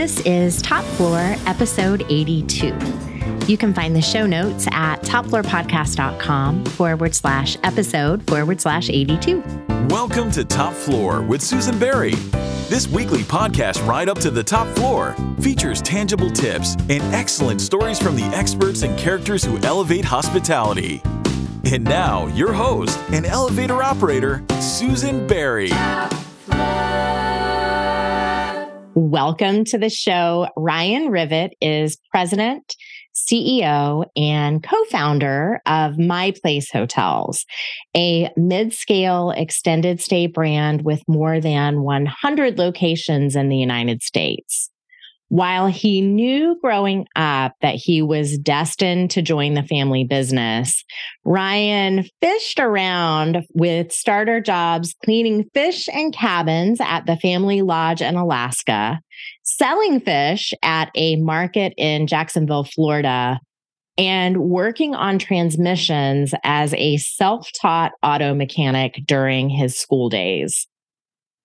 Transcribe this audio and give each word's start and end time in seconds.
This 0.00 0.20
is 0.20 0.62
Top 0.62 0.82
Floor, 0.96 1.36
episode 1.44 2.06
82. 2.08 2.68
You 3.46 3.58
can 3.58 3.74
find 3.74 3.94
the 3.94 4.00
show 4.00 4.26
notes 4.26 4.66
at 4.72 5.02
topfloorpodcast.com 5.02 6.64
forward 6.64 7.14
slash 7.14 7.58
episode 7.64 8.26
forward 8.26 8.62
slash 8.62 8.88
82. 8.88 9.44
Welcome 9.90 10.30
to 10.30 10.42
Top 10.46 10.72
Floor 10.72 11.20
with 11.20 11.42
Susan 11.42 11.78
Berry. 11.78 12.14
This 12.70 12.88
weekly 12.88 13.24
podcast, 13.24 13.86
Right 13.86 14.08
Up 14.08 14.18
to 14.20 14.30
the 14.30 14.42
Top 14.42 14.66
Floor, 14.68 15.14
features 15.38 15.82
tangible 15.82 16.30
tips 16.30 16.76
and 16.88 17.02
excellent 17.14 17.60
stories 17.60 18.02
from 18.02 18.16
the 18.16 18.24
experts 18.34 18.80
and 18.80 18.98
characters 18.98 19.44
who 19.44 19.58
elevate 19.58 20.06
hospitality. 20.06 21.02
And 21.70 21.84
now, 21.84 22.26
your 22.28 22.54
host 22.54 22.98
and 23.12 23.26
elevator 23.26 23.82
operator, 23.82 24.42
Susan 24.62 25.26
Berry. 25.26 25.70
Welcome 29.02 29.64
to 29.64 29.78
the 29.78 29.88
show. 29.88 30.48
Ryan 30.58 31.08
Rivett 31.08 31.52
is 31.62 31.96
president, 32.10 32.76
CEO, 33.14 34.04
and 34.14 34.62
co 34.62 34.76
founder 34.90 35.62
of 35.64 35.98
My 35.98 36.34
Place 36.42 36.70
Hotels, 36.70 37.46
a 37.96 38.30
mid 38.36 38.74
scale 38.74 39.30
extended 39.30 40.02
stay 40.02 40.26
brand 40.26 40.82
with 40.82 41.02
more 41.08 41.40
than 41.40 41.80
100 41.80 42.58
locations 42.58 43.36
in 43.36 43.48
the 43.48 43.56
United 43.56 44.02
States. 44.02 44.68
While 45.30 45.68
he 45.68 46.00
knew 46.00 46.58
growing 46.60 47.06
up 47.14 47.54
that 47.62 47.76
he 47.76 48.02
was 48.02 48.36
destined 48.36 49.12
to 49.12 49.22
join 49.22 49.54
the 49.54 49.62
family 49.62 50.02
business, 50.02 50.84
Ryan 51.24 52.04
fished 52.20 52.58
around 52.58 53.46
with 53.54 53.92
starter 53.92 54.40
jobs 54.40 54.96
cleaning 55.04 55.48
fish 55.54 55.88
and 55.92 56.12
cabins 56.12 56.80
at 56.80 57.06
the 57.06 57.16
family 57.16 57.62
lodge 57.62 58.02
in 58.02 58.16
Alaska, 58.16 58.98
selling 59.44 60.00
fish 60.00 60.52
at 60.64 60.90
a 60.96 61.14
market 61.14 61.74
in 61.76 62.08
Jacksonville, 62.08 62.64
Florida, 62.64 63.38
and 63.96 64.36
working 64.36 64.96
on 64.96 65.20
transmissions 65.20 66.34
as 66.42 66.74
a 66.74 66.96
self 66.96 67.48
taught 67.52 67.92
auto 68.02 68.34
mechanic 68.34 69.00
during 69.06 69.48
his 69.48 69.78
school 69.78 70.08
days. 70.08 70.66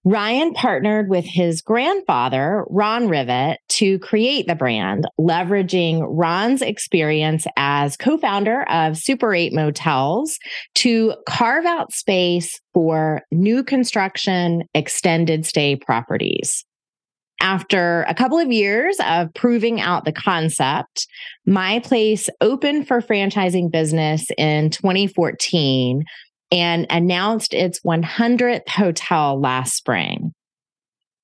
Ryan 0.08 0.53
partnered 0.53 1.09
with 1.09 1.25
his 1.25 1.64
grandfather, 1.64 2.64
Ron 2.70 3.08
Rivett, 3.08 3.58
to 3.70 3.98
create 4.00 4.45
the 4.45 4.53
brand, 4.53 5.08
leveraging 5.20 6.06
Ron's 6.08 6.61
experience 6.61 7.48
as 7.58 7.98
co 7.98 8.16
founder 8.20 8.70
of 8.70 8.98
Super 8.98 9.33
8 9.33 9.52
Motels 9.52 10.38
to 10.76 11.16
carve 11.28 11.66
out 11.66 11.92
space 11.92 12.61
for 12.72 13.23
new 13.31 13.64
construction 13.64 14.61
extended 14.76 15.44
stay 15.44 15.76
properties. 15.76 16.64
After 17.42 18.03
a 18.08 18.14
couple 18.14 18.38
of 18.38 18.52
years 18.52 18.98
of 19.06 19.33
proving 19.33 19.81
out 19.81 20.06
the 20.06 20.14
concept, 20.14 21.08
My 21.45 21.80
Place 21.80 22.30
opened 22.42 22.88
for 22.88 23.02
franchising 23.02 23.72
business 23.72 24.28
in 24.38 24.70
2014 24.70 26.03
and 26.52 26.86
announced 26.90 27.54
its 27.54 27.80
100th 27.82 28.70
hotel 28.70 29.40
last 29.40 29.76
spring. 29.76 30.34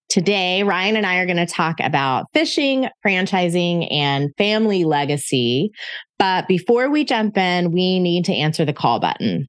Today, 0.09 0.63
Ryan 0.63 0.97
and 0.97 1.05
I 1.05 1.19
are 1.19 1.25
going 1.25 1.37
to 1.37 1.45
talk 1.45 1.79
about 1.79 2.25
fishing, 2.33 2.89
franchising, 3.05 3.87
and 3.93 4.29
family 4.37 4.83
legacy. 4.83 5.71
But 6.19 6.49
before 6.49 6.89
we 6.89 7.05
jump 7.05 7.37
in, 7.37 7.71
we 7.71 7.99
need 7.99 8.25
to 8.25 8.33
answer 8.33 8.65
the 8.65 8.73
call 8.73 8.99
button. 8.99 9.47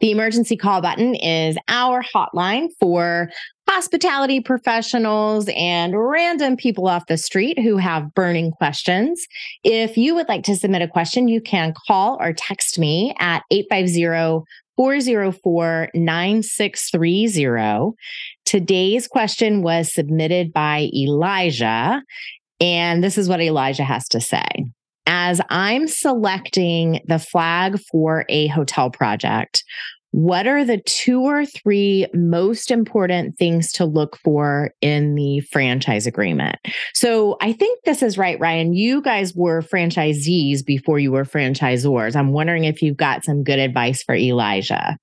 The 0.00 0.10
emergency 0.10 0.56
call 0.56 0.80
button 0.80 1.14
is 1.14 1.56
our 1.68 2.02
hotline 2.02 2.68
for 2.80 3.30
hospitality 3.68 4.40
professionals 4.40 5.48
and 5.56 5.94
random 5.96 6.56
people 6.56 6.88
off 6.88 7.06
the 7.06 7.16
street 7.16 7.58
who 7.58 7.76
have 7.76 8.14
burning 8.14 8.50
questions. 8.50 9.26
If 9.64 9.96
you 9.96 10.14
would 10.14 10.28
like 10.28 10.44
to 10.44 10.56
submit 10.56 10.82
a 10.82 10.88
question, 10.88 11.28
you 11.28 11.40
can 11.40 11.74
call 11.86 12.18
or 12.20 12.32
text 12.32 12.78
me 12.78 13.14
at 13.18 13.42
850 13.50 14.44
404 14.76 15.90
9630. 15.94 17.96
Today's 18.44 19.06
question 19.06 19.62
was 19.62 19.92
submitted 19.92 20.52
by 20.52 20.88
Elijah, 20.94 22.02
and 22.60 23.02
this 23.02 23.18
is 23.18 23.28
what 23.28 23.40
Elijah 23.40 23.84
has 23.84 24.08
to 24.08 24.20
say. 24.20 24.46
As 25.06 25.40
I'm 25.50 25.88
selecting 25.88 27.00
the 27.06 27.18
flag 27.18 27.78
for 27.90 28.24
a 28.28 28.46
hotel 28.48 28.90
project, 28.90 29.64
what 30.12 30.46
are 30.46 30.64
the 30.64 30.78
two 30.78 31.22
or 31.22 31.44
three 31.44 32.06
most 32.14 32.70
important 32.70 33.36
things 33.38 33.72
to 33.72 33.84
look 33.84 34.16
for 34.18 34.72
in 34.80 35.14
the 35.14 35.40
franchise 35.40 36.06
agreement? 36.06 36.56
So 36.94 37.36
I 37.40 37.52
think 37.52 37.82
this 37.84 38.02
is 38.02 38.18
right, 38.18 38.38
Ryan. 38.38 38.74
You 38.74 39.00
guys 39.02 39.34
were 39.34 39.62
franchisees 39.62 40.64
before 40.64 40.98
you 40.98 41.12
were 41.12 41.24
franchisors. 41.24 42.14
I'm 42.14 42.32
wondering 42.32 42.64
if 42.64 42.82
you've 42.82 42.96
got 42.96 43.24
some 43.24 43.42
good 43.42 43.58
advice 43.58 44.02
for 44.02 44.14
Elijah. 44.14 44.98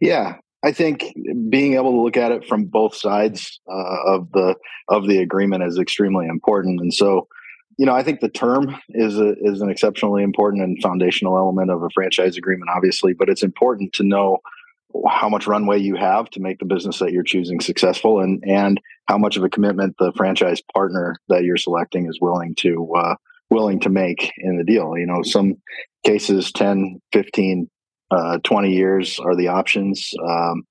Yeah, 0.00 0.36
I 0.64 0.72
think 0.72 1.12
being 1.50 1.74
able 1.74 1.92
to 1.92 2.00
look 2.00 2.16
at 2.16 2.32
it 2.32 2.46
from 2.46 2.64
both 2.64 2.96
sides 2.96 3.60
uh, 3.70 4.14
of 4.14 4.32
the 4.32 4.56
of 4.88 5.06
the 5.06 5.18
agreement 5.18 5.62
is 5.62 5.78
extremely 5.78 6.26
important. 6.26 6.80
And 6.80 6.92
so, 6.92 7.28
you 7.76 7.84
know, 7.84 7.94
I 7.94 8.02
think 8.02 8.20
the 8.20 8.30
term 8.30 8.74
is 8.88 9.18
a, 9.18 9.34
is 9.42 9.60
an 9.60 9.68
exceptionally 9.68 10.22
important 10.22 10.62
and 10.62 10.82
foundational 10.82 11.36
element 11.36 11.70
of 11.70 11.82
a 11.82 11.90
franchise 11.92 12.38
agreement, 12.38 12.70
obviously. 12.74 13.12
But 13.12 13.28
it's 13.28 13.42
important 13.42 13.92
to 13.94 14.04
know 14.04 14.38
how 15.08 15.28
much 15.28 15.46
runway 15.46 15.78
you 15.78 15.96
have 15.96 16.30
to 16.30 16.40
make 16.40 16.58
the 16.58 16.64
business 16.64 16.98
that 16.98 17.12
you're 17.12 17.22
choosing 17.22 17.60
successful 17.60 18.20
and 18.20 18.42
and 18.46 18.80
how 19.06 19.18
much 19.18 19.36
of 19.36 19.44
a 19.44 19.48
commitment 19.48 19.94
the 19.98 20.12
franchise 20.16 20.62
partner 20.74 21.16
that 21.28 21.44
you're 21.44 21.56
selecting 21.56 22.06
is 22.06 22.20
willing 22.20 22.54
to 22.54 22.92
uh, 22.96 23.14
willing 23.50 23.80
to 23.80 23.88
make 23.88 24.32
in 24.38 24.56
the 24.56 24.64
deal. 24.64 24.96
You 24.96 25.06
know 25.06 25.22
some 25.22 25.56
cases 26.04 26.52
10 26.52 27.00
15 27.12 27.70
uh, 28.10 28.38
20 28.44 28.72
years 28.72 29.18
are 29.18 29.34
the 29.34 29.48
options. 29.48 30.12
Um, 30.22 30.64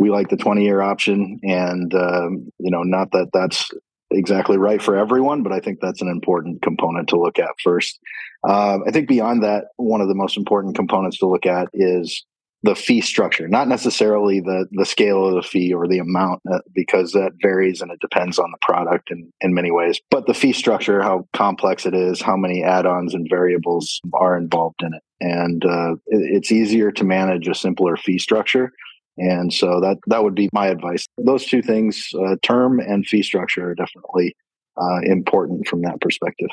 we 0.00 0.10
like 0.10 0.30
the 0.30 0.36
20 0.36 0.64
year 0.64 0.80
option 0.80 1.38
and 1.44 1.94
um, 1.94 2.50
you 2.58 2.70
know 2.70 2.82
not 2.82 3.12
that 3.12 3.28
that's 3.32 3.70
exactly 4.10 4.56
right 4.56 4.82
for 4.82 4.96
everyone 4.96 5.44
but 5.44 5.52
i 5.52 5.60
think 5.60 5.78
that's 5.80 6.02
an 6.02 6.08
important 6.08 6.60
component 6.62 7.08
to 7.08 7.20
look 7.20 7.38
at 7.38 7.50
first. 7.62 8.00
Uh, 8.48 8.78
i 8.88 8.90
think 8.90 9.06
beyond 9.06 9.44
that 9.44 9.66
one 9.76 10.00
of 10.00 10.08
the 10.08 10.14
most 10.14 10.36
important 10.36 10.74
components 10.74 11.18
to 11.18 11.28
look 11.28 11.46
at 11.46 11.68
is 11.74 12.24
the 12.62 12.74
fee 12.74 13.00
structure, 13.00 13.48
not 13.48 13.68
necessarily 13.68 14.40
the 14.40 14.66
the 14.72 14.84
scale 14.84 15.26
of 15.26 15.34
the 15.34 15.42
fee 15.42 15.72
or 15.72 15.88
the 15.88 15.98
amount, 15.98 16.40
uh, 16.52 16.58
because 16.74 17.12
that 17.12 17.32
varies 17.40 17.80
and 17.80 17.90
it 17.90 18.00
depends 18.00 18.38
on 18.38 18.50
the 18.50 18.58
product 18.60 19.10
in 19.10 19.32
in 19.40 19.54
many 19.54 19.70
ways. 19.70 20.00
But 20.10 20.26
the 20.26 20.34
fee 20.34 20.52
structure, 20.52 21.02
how 21.02 21.26
complex 21.32 21.86
it 21.86 21.94
is, 21.94 22.20
how 22.20 22.36
many 22.36 22.62
add-ons 22.62 23.14
and 23.14 23.26
variables 23.30 24.00
are 24.14 24.36
involved 24.36 24.82
in 24.82 24.92
it, 24.94 25.02
and 25.20 25.64
uh, 25.64 25.92
it, 26.06 26.36
it's 26.36 26.52
easier 26.52 26.92
to 26.92 27.04
manage 27.04 27.48
a 27.48 27.54
simpler 27.54 27.96
fee 27.96 28.18
structure. 28.18 28.72
And 29.16 29.52
so 29.52 29.80
that 29.80 29.98
that 30.06 30.22
would 30.22 30.34
be 30.34 30.48
my 30.52 30.68
advice. 30.68 31.06
Those 31.18 31.44
two 31.44 31.62
things, 31.62 32.08
uh, 32.14 32.36
term 32.42 32.80
and 32.80 33.06
fee 33.06 33.22
structure, 33.22 33.70
are 33.70 33.74
definitely 33.74 34.34
uh, 34.80 35.00
important 35.02 35.66
from 35.66 35.82
that 35.82 36.00
perspective. 36.00 36.48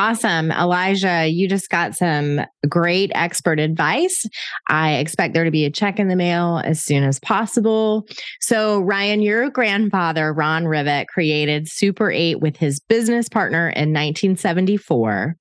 Awesome. 0.00 0.50
Elijah, 0.50 1.26
you 1.26 1.46
just 1.46 1.68
got 1.68 1.94
some 1.94 2.40
great 2.66 3.12
expert 3.14 3.60
advice. 3.60 4.24
I 4.66 4.94
expect 4.94 5.34
there 5.34 5.44
to 5.44 5.50
be 5.50 5.66
a 5.66 5.70
check 5.70 5.98
in 5.98 6.08
the 6.08 6.16
mail 6.16 6.62
as 6.64 6.82
soon 6.82 7.04
as 7.04 7.20
possible. 7.20 8.06
So, 8.40 8.80
Ryan, 8.80 9.20
your 9.20 9.50
grandfather, 9.50 10.32
Ron 10.32 10.64
Rivett, 10.64 11.08
created 11.08 11.70
Super 11.70 12.10
8 12.10 12.36
with 12.36 12.56
his 12.56 12.80
business 12.80 13.28
partner 13.28 13.68
in 13.68 13.92
1974. 13.92 15.36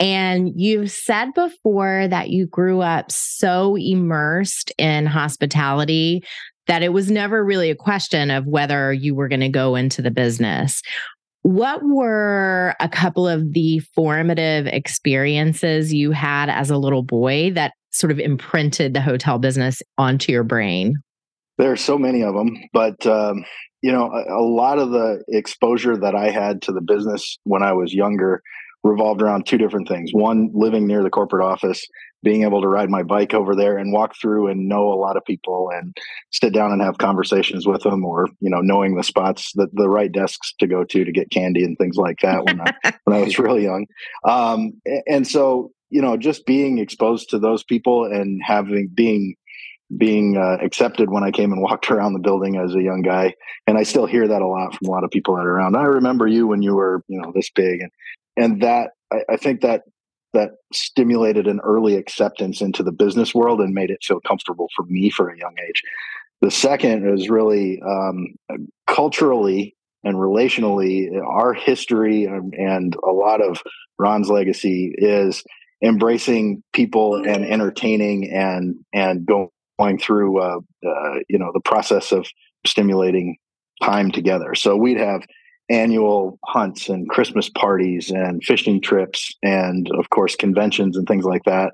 And 0.00 0.50
you've 0.56 0.90
said 0.90 1.28
before 1.36 2.08
that 2.08 2.30
you 2.30 2.48
grew 2.48 2.80
up 2.80 3.12
so 3.12 3.76
immersed 3.76 4.72
in 4.78 5.06
hospitality 5.06 6.24
that 6.66 6.82
it 6.82 6.92
was 6.92 7.10
never 7.10 7.44
really 7.44 7.70
a 7.70 7.76
question 7.76 8.30
of 8.30 8.46
whether 8.46 8.92
you 8.92 9.14
were 9.14 9.28
going 9.28 9.40
to 9.40 9.48
go 9.48 9.74
into 9.74 10.02
the 10.02 10.10
business. 10.10 10.82
What 11.42 11.82
were 11.84 12.74
a 12.78 12.88
couple 12.88 13.26
of 13.26 13.52
the 13.52 13.80
formative 13.94 14.66
experiences 14.66 15.92
you 15.92 16.12
had 16.12 16.48
as 16.48 16.70
a 16.70 16.76
little 16.76 17.02
boy 17.02 17.50
that 17.54 17.72
sort 17.90 18.12
of 18.12 18.20
imprinted 18.20 18.94
the 18.94 19.00
hotel 19.00 19.38
business 19.38 19.82
onto 19.98 20.32
your 20.32 20.44
brain? 20.44 20.94
There 21.58 21.72
are 21.72 21.76
so 21.76 21.98
many 21.98 22.22
of 22.22 22.34
them, 22.34 22.56
but 22.72 23.04
um, 23.06 23.44
you 23.82 23.92
know, 23.92 24.10
a, 24.10 24.38
a 24.38 24.42
lot 24.42 24.78
of 24.78 24.90
the 24.90 25.22
exposure 25.28 25.96
that 25.96 26.14
I 26.14 26.30
had 26.30 26.62
to 26.62 26.72
the 26.72 26.80
business 26.80 27.38
when 27.44 27.62
I 27.62 27.72
was 27.72 27.92
younger 27.92 28.42
revolved 28.84 29.22
around 29.22 29.46
two 29.46 29.58
different 29.58 29.88
things. 29.88 30.10
One, 30.12 30.50
living 30.52 30.86
near 30.86 31.02
the 31.02 31.10
corporate 31.10 31.44
office, 31.44 31.86
being 32.22 32.42
able 32.42 32.62
to 32.62 32.68
ride 32.68 32.88
my 32.88 33.02
bike 33.02 33.34
over 33.34 33.54
there 33.54 33.76
and 33.76 33.92
walk 33.92 34.14
through 34.20 34.48
and 34.48 34.68
know 34.68 34.92
a 34.92 34.94
lot 34.94 35.16
of 35.16 35.24
people 35.24 35.70
and 35.72 35.96
sit 36.30 36.52
down 36.52 36.72
and 36.72 36.80
have 36.80 36.98
conversations 36.98 37.66
with 37.66 37.82
them 37.82 38.04
or 38.04 38.28
you 38.40 38.50
know 38.50 38.60
knowing 38.60 38.96
the 38.96 39.02
spots 39.02 39.52
that 39.54 39.68
the 39.74 39.88
right 39.88 40.12
desks 40.12 40.54
to 40.60 40.66
go 40.66 40.84
to 40.84 41.04
to 41.04 41.12
get 41.12 41.30
candy 41.30 41.64
and 41.64 41.76
things 41.78 41.96
like 41.96 42.18
that 42.22 42.44
when 42.44 42.60
I 42.60 42.92
when 43.04 43.16
I 43.16 43.24
was 43.24 43.38
really 43.38 43.64
young 43.64 43.86
um, 44.24 44.72
and 45.06 45.26
so 45.26 45.72
you 45.90 46.00
know 46.00 46.16
just 46.16 46.46
being 46.46 46.78
exposed 46.78 47.30
to 47.30 47.38
those 47.38 47.64
people 47.64 48.04
and 48.04 48.40
having 48.44 48.88
being 48.94 49.34
being 49.96 50.38
uh, 50.38 50.56
accepted 50.64 51.10
when 51.10 51.22
I 51.22 51.30
came 51.30 51.52
and 51.52 51.62
walked 51.62 51.90
around 51.90 52.14
the 52.14 52.20
building 52.20 52.56
as 52.56 52.74
a 52.74 52.82
young 52.82 53.02
guy, 53.02 53.34
and 53.66 53.76
I 53.76 53.82
still 53.82 54.06
hear 54.06 54.26
that 54.26 54.42
a 54.42 54.46
lot 54.46 54.74
from 54.74 54.88
a 54.88 54.90
lot 54.90 55.04
of 55.04 55.10
people 55.10 55.36
that 55.36 55.42
are 55.44 55.56
around. 55.56 55.76
I 55.76 55.82
remember 55.82 56.26
you 56.26 56.46
when 56.46 56.62
you 56.62 56.74
were, 56.74 57.02
you 57.08 57.20
know, 57.20 57.32
this 57.34 57.50
big, 57.50 57.80
and 57.80 57.90
and 58.36 58.62
that 58.62 58.90
I, 59.12 59.20
I 59.30 59.36
think 59.36 59.60
that 59.62 59.82
that 60.32 60.52
stimulated 60.72 61.46
an 61.46 61.60
early 61.62 61.96
acceptance 61.96 62.62
into 62.62 62.82
the 62.82 62.92
business 62.92 63.34
world 63.34 63.60
and 63.60 63.74
made 63.74 63.90
it 63.90 64.02
feel 64.02 64.20
comfortable 64.20 64.68
for 64.74 64.84
me 64.86 65.10
for 65.10 65.28
a 65.28 65.38
young 65.38 65.54
age. 65.68 65.82
The 66.40 66.50
second 66.50 67.06
is 67.06 67.28
really 67.28 67.82
um, 67.82 68.34
culturally 68.86 69.76
and 70.04 70.16
relationally, 70.16 71.08
our 71.24 71.52
history 71.52 72.24
and, 72.24 72.52
and 72.54 72.96
a 73.06 73.12
lot 73.12 73.40
of 73.40 73.60
Ron's 73.98 74.28
legacy 74.28 74.92
is 74.96 75.44
embracing 75.82 76.62
people 76.72 77.16
and 77.16 77.44
entertaining 77.44 78.30
and 78.30 78.76
and 78.92 79.26
going 79.26 79.98
through 79.98 80.40
uh, 80.40 80.58
uh, 80.86 81.14
you 81.28 81.38
know 81.38 81.50
the 81.52 81.60
process 81.60 82.12
of 82.12 82.26
stimulating 82.66 83.36
time 83.82 84.10
together. 84.10 84.54
So 84.54 84.76
we'd 84.76 84.98
have 84.98 85.22
annual 85.68 86.38
hunts 86.44 86.88
and 86.88 87.08
Christmas 87.08 87.48
parties 87.48 88.10
and 88.10 88.42
fishing 88.44 88.80
trips 88.80 89.32
and 89.42 89.88
of 89.98 90.10
course 90.10 90.36
conventions 90.36 90.96
and 90.96 91.06
things 91.06 91.24
like 91.24 91.44
that. 91.44 91.72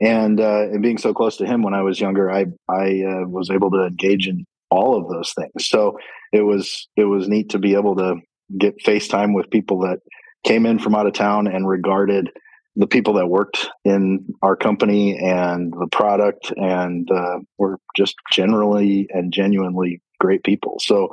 And 0.00 0.40
uh, 0.40 0.62
and 0.62 0.82
being 0.82 0.98
so 0.98 1.14
close 1.14 1.36
to 1.36 1.46
him 1.46 1.62
when 1.62 1.74
I 1.74 1.82
was 1.82 2.00
younger, 2.00 2.30
I 2.30 2.46
I 2.68 3.02
uh, 3.02 3.28
was 3.28 3.50
able 3.50 3.70
to 3.72 3.84
engage 3.84 4.26
in 4.26 4.44
all 4.70 4.96
of 4.96 5.08
those 5.08 5.32
things. 5.34 5.68
So 5.68 5.98
it 6.32 6.42
was 6.42 6.88
it 6.96 7.04
was 7.04 7.28
neat 7.28 7.50
to 7.50 7.58
be 7.58 7.74
able 7.74 7.96
to 7.96 8.16
get 8.58 8.82
FaceTime 8.84 9.34
with 9.34 9.50
people 9.50 9.80
that 9.80 10.00
came 10.44 10.66
in 10.66 10.78
from 10.78 10.94
out 10.94 11.06
of 11.06 11.12
town 11.12 11.46
and 11.46 11.68
regarded 11.68 12.30
the 12.76 12.86
people 12.86 13.14
that 13.14 13.28
worked 13.28 13.70
in 13.84 14.26
our 14.42 14.56
company 14.56 15.16
and 15.16 15.72
the 15.72 15.86
product 15.92 16.52
and 16.56 17.08
uh, 17.10 17.38
were 17.56 17.78
just 17.96 18.16
generally 18.32 19.06
and 19.10 19.32
genuinely 19.32 20.02
great 20.24 20.44
people. 20.44 20.76
So 20.80 21.08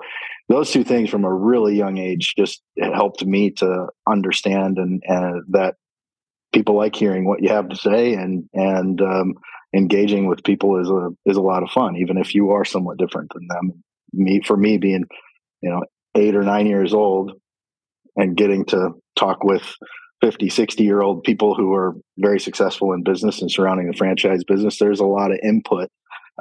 those 0.48 0.72
two 0.72 0.84
things 0.84 1.10
from 1.10 1.26
a 1.26 1.34
really 1.34 1.76
young 1.76 1.98
age 1.98 2.34
just 2.38 2.62
helped 2.78 3.26
me 3.26 3.52
to 3.52 3.88
understand 4.08 4.78
and, 4.78 5.02
and 5.06 5.44
that 5.50 5.76
people 6.54 6.76
like 6.76 6.96
hearing 6.96 7.26
what 7.26 7.42
you 7.42 7.50
have 7.50 7.70
to 7.70 7.76
say 7.76 8.14
and 8.14 8.50
and 8.54 9.02
um, 9.02 9.34
engaging 9.74 10.28
with 10.28 10.44
people 10.44 10.80
is 10.80 10.90
a 10.90 11.10
is 11.26 11.38
a 11.38 11.42
lot 11.42 11.64
of 11.64 11.70
fun, 11.70 11.98
even 11.98 12.18
if 12.18 12.36
you 12.36 12.52
are 12.52 12.66
somewhat 12.66 12.98
different 12.98 13.32
than 13.34 13.48
them. 13.48 13.84
Me 14.14 14.42
for 14.46 14.58
me 14.58 14.78
being, 14.78 15.06
you 15.62 15.70
know, 15.70 15.84
eight 16.16 16.36
or 16.36 16.44
nine 16.44 16.68
years 16.68 16.94
old 16.94 17.32
and 18.16 18.36
getting 18.36 18.66
to 18.66 18.92
talk 19.18 19.44
with 19.44 19.64
50, 20.22 20.50
60 20.50 20.84
year 20.84 21.02
old 21.02 21.24
people 21.24 21.56
who 21.56 21.74
are 21.74 21.96
very 22.18 22.40
successful 22.40 22.94
in 22.94 23.04
business 23.04 23.42
and 23.42 23.50
surrounding 23.50 23.88
the 23.88 23.98
franchise 23.98 24.44
business, 24.44 24.78
there's 24.78 25.00
a 25.00 25.06
lot 25.06 25.32
of 25.32 25.40
input. 25.44 25.90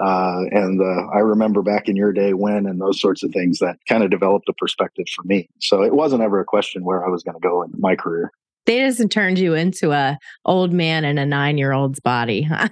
Uh, 0.01 0.45
and 0.51 0.81
uh, 0.81 1.07
I 1.15 1.19
remember 1.19 1.63
back 1.63 1.89
in 1.89 1.97
your 1.97 2.13
day 2.13 2.33
when 2.33 2.67
and 2.67 2.81
those 2.81 3.01
sorts 3.01 3.23
of 3.23 3.33
things 3.33 3.59
that 3.59 3.77
kind 3.89 4.03
of 4.03 4.11
developed 4.11 4.49
a 4.49 4.55
perspective 4.55 5.07
for 5.15 5.23
me. 5.25 5.49
So 5.61 5.83
it 5.83 5.95
wasn't 5.95 6.23
ever 6.23 6.41
a 6.41 6.45
question 6.45 6.85
where 6.85 7.05
I 7.05 7.11
was 7.11 7.23
going 7.23 7.35
to 7.35 7.41
go 7.41 7.63
in 7.63 7.73
my 7.77 7.97
career. 7.97 8.33
They 8.67 8.79
just 8.81 9.11
turned 9.11 9.39
you 9.39 9.55
into 9.55 9.93
a 9.93 10.19
old 10.45 10.73
man 10.73 11.05
in 11.05 11.19
a 11.19 11.27
nine 11.27 11.59
year 11.59 11.73
old's 11.73 11.99
body. 11.99 12.49
I've, 12.51 12.71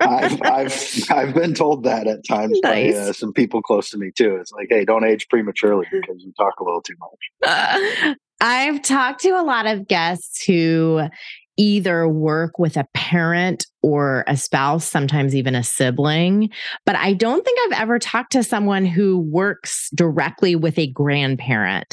I've 0.42 1.10
I've 1.10 1.34
been 1.34 1.54
told 1.54 1.84
that 1.84 2.06
at 2.06 2.26
times 2.26 2.58
nice. 2.62 2.94
by 2.94 2.98
uh, 2.98 3.12
some 3.12 3.32
people 3.32 3.62
close 3.62 3.90
to 3.90 3.98
me 3.98 4.10
too. 4.10 4.36
It's 4.36 4.52
like, 4.52 4.68
hey, 4.70 4.84
don't 4.84 5.04
age 5.04 5.28
prematurely 5.28 5.86
because 5.90 6.22
you 6.24 6.32
talk 6.36 6.58
a 6.58 6.64
little 6.64 6.82
too 6.82 6.96
much. 6.98 7.46
Uh, 7.46 8.14
I've 8.40 8.80
talked 8.82 9.20
to 9.22 9.30
a 9.30 9.44
lot 9.44 9.66
of 9.66 9.86
guests 9.86 10.44
who 10.44 11.02
either 11.56 12.08
work 12.08 12.58
with 12.58 12.76
a 12.76 12.86
parent 12.94 13.66
or 13.82 14.24
a 14.26 14.36
spouse, 14.36 14.86
sometimes 14.86 15.34
even 15.34 15.54
a 15.54 15.62
sibling. 15.62 16.50
But 16.86 16.96
I 16.96 17.12
don't 17.12 17.44
think 17.44 17.58
I've 17.64 17.80
ever 17.80 17.98
talked 17.98 18.32
to 18.32 18.42
someone 18.42 18.84
who 18.84 19.18
works 19.18 19.90
directly 19.94 20.56
with 20.56 20.78
a 20.78 20.90
grandparent. 20.90 21.92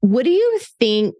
What 0.00 0.24
do 0.24 0.30
you 0.30 0.60
think 0.78 1.14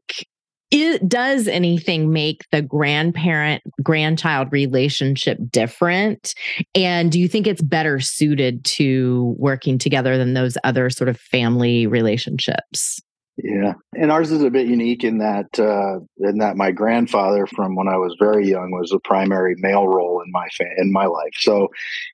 it, 0.70 1.08
does 1.08 1.48
anything 1.48 2.12
make 2.12 2.44
the 2.52 2.62
grandparent 2.62 3.62
grandchild 3.82 4.52
relationship 4.52 5.38
different? 5.50 6.32
And 6.74 7.10
do 7.10 7.18
you 7.18 7.26
think 7.26 7.46
it's 7.46 7.62
better 7.62 7.98
suited 7.98 8.64
to 8.66 9.34
working 9.36 9.78
together 9.78 10.16
than 10.16 10.34
those 10.34 10.56
other 10.62 10.88
sort 10.90 11.08
of 11.08 11.18
family 11.18 11.86
relationships? 11.86 13.00
Yeah, 13.42 13.74
and 13.96 14.10
ours 14.10 14.32
is 14.32 14.42
a 14.42 14.50
bit 14.50 14.66
unique 14.66 15.04
in 15.04 15.18
that 15.18 15.58
uh, 15.58 16.00
in 16.18 16.38
that 16.38 16.56
my 16.56 16.72
grandfather, 16.72 17.46
from 17.46 17.74
when 17.74 17.88
I 17.88 17.96
was 17.96 18.16
very 18.18 18.48
young, 18.48 18.70
was 18.70 18.92
a 18.92 18.98
primary 18.98 19.54
male 19.58 19.86
role 19.86 20.22
in 20.24 20.30
my 20.30 20.48
fa- 20.56 20.74
in 20.78 20.92
my 20.92 21.06
life. 21.06 21.32
So 21.38 21.68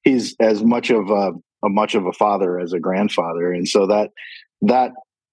he's 0.05 0.37
as 0.41 0.63
much 0.63 0.91
of 0.91 1.11
a, 1.11 1.33
a 1.65 1.69
much 1.69 1.95
of 1.95 2.07
a 2.07 2.13
father 2.13 2.61
as 2.61 2.73
a 2.73 2.81
grandfather, 2.81 3.53
and 3.53 3.67
so 3.69 3.87
that 3.87 4.11
that 4.63 4.93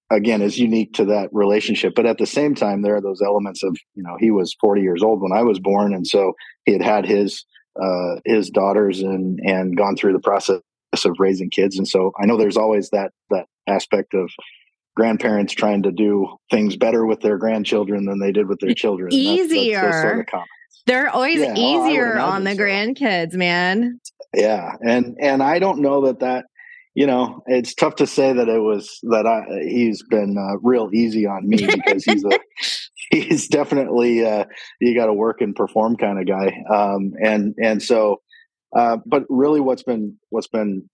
again 0.09 0.41
is 0.41 0.59
unique 0.59 0.93
to 0.93 1.05
that 1.05 1.29
relationship 1.31 1.93
but 1.95 2.05
at 2.05 2.17
the 2.17 2.25
same 2.25 2.53
time 2.53 2.81
there 2.81 2.95
are 2.95 3.01
those 3.01 3.21
elements 3.21 3.63
of 3.63 3.75
you 3.95 4.03
know 4.03 4.15
he 4.19 4.31
was 4.31 4.55
40 4.59 4.81
years 4.81 5.01
old 5.01 5.21
when 5.21 5.31
i 5.31 5.41
was 5.41 5.59
born 5.59 5.93
and 5.93 6.05
so 6.05 6.33
he 6.65 6.73
had 6.73 6.81
had 6.81 7.05
his 7.05 7.45
uh 7.81 8.15
his 8.25 8.49
daughters 8.49 9.01
and 9.01 9.39
and 9.43 9.77
gone 9.77 9.95
through 9.95 10.13
the 10.13 10.19
process 10.19 10.59
of 11.05 11.15
raising 11.19 11.49
kids 11.49 11.77
and 11.77 11.87
so 11.87 12.11
i 12.21 12.25
know 12.25 12.37
there's 12.37 12.57
always 12.57 12.89
that 12.89 13.11
that 13.29 13.47
aspect 13.67 14.13
of 14.13 14.29
grandparents 14.95 15.53
trying 15.53 15.83
to 15.83 15.91
do 15.91 16.27
things 16.51 16.75
better 16.75 17.05
with 17.05 17.21
their 17.21 17.37
grandchildren 17.37 18.05
than 18.05 18.19
they 18.19 18.31
did 18.31 18.47
with 18.47 18.59
their 18.59 18.73
children 18.73 19.11
easier 19.11 19.81
that's, 19.81 19.95
that's 19.95 20.01
sort 20.01 20.29
of 20.33 20.41
they're 20.85 21.09
always 21.09 21.39
yeah, 21.39 21.53
easier 21.55 22.17
on 22.17 22.43
the 22.43 22.55
so. 22.55 22.57
grandkids 22.57 23.33
man 23.33 23.99
yeah 24.33 24.73
and 24.81 25.17
and 25.19 25.41
i 25.41 25.59
don't 25.59 25.79
know 25.79 26.05
that 26.05 26.19
that 26.19 26.45
you 26.95 27.07
know, 27.07 27.41
it's 27.47 27.73
tough 27.73 27.95
to 27.95 28.07
say 28.07 28.33
that 28.33 28.47
it 28.47 28.59
was 28.59 28.99
that 29.03 29.25
I 29.25 29.65
he's 29.67 30.03
been 30.03 30.37
uh, 30.37 30.57
real 30.61 30.89
easy 30.93 31.25
on 31.25 31.47
me 31.47 31.65
because 31.65 32.03
he's 32.03 32.23
a 32.23 32.39
he's 33.09 33.47
definitely 33.47 34.23
uh, 34.25 34.45
you 34.79 34.95
got 34.95 35.07
to 35.07 35.13
work 35.13 35.41
and 35.41 35.55
perform 35.55 35.97
kind 35.97 36.19
of 36.19 36.27
guy. 36.27 36.53
Um, 36.71 37.13
and 37.21 37.55
and 37.61 37.81
so, 37.81 38.21
uh, 38.77 38.97
but 39.07 39.23
really, 39.27 39.59
what's 39.59 39.83
been 39.83 40.17
what's 40.29 40.47
been 40.47 40.87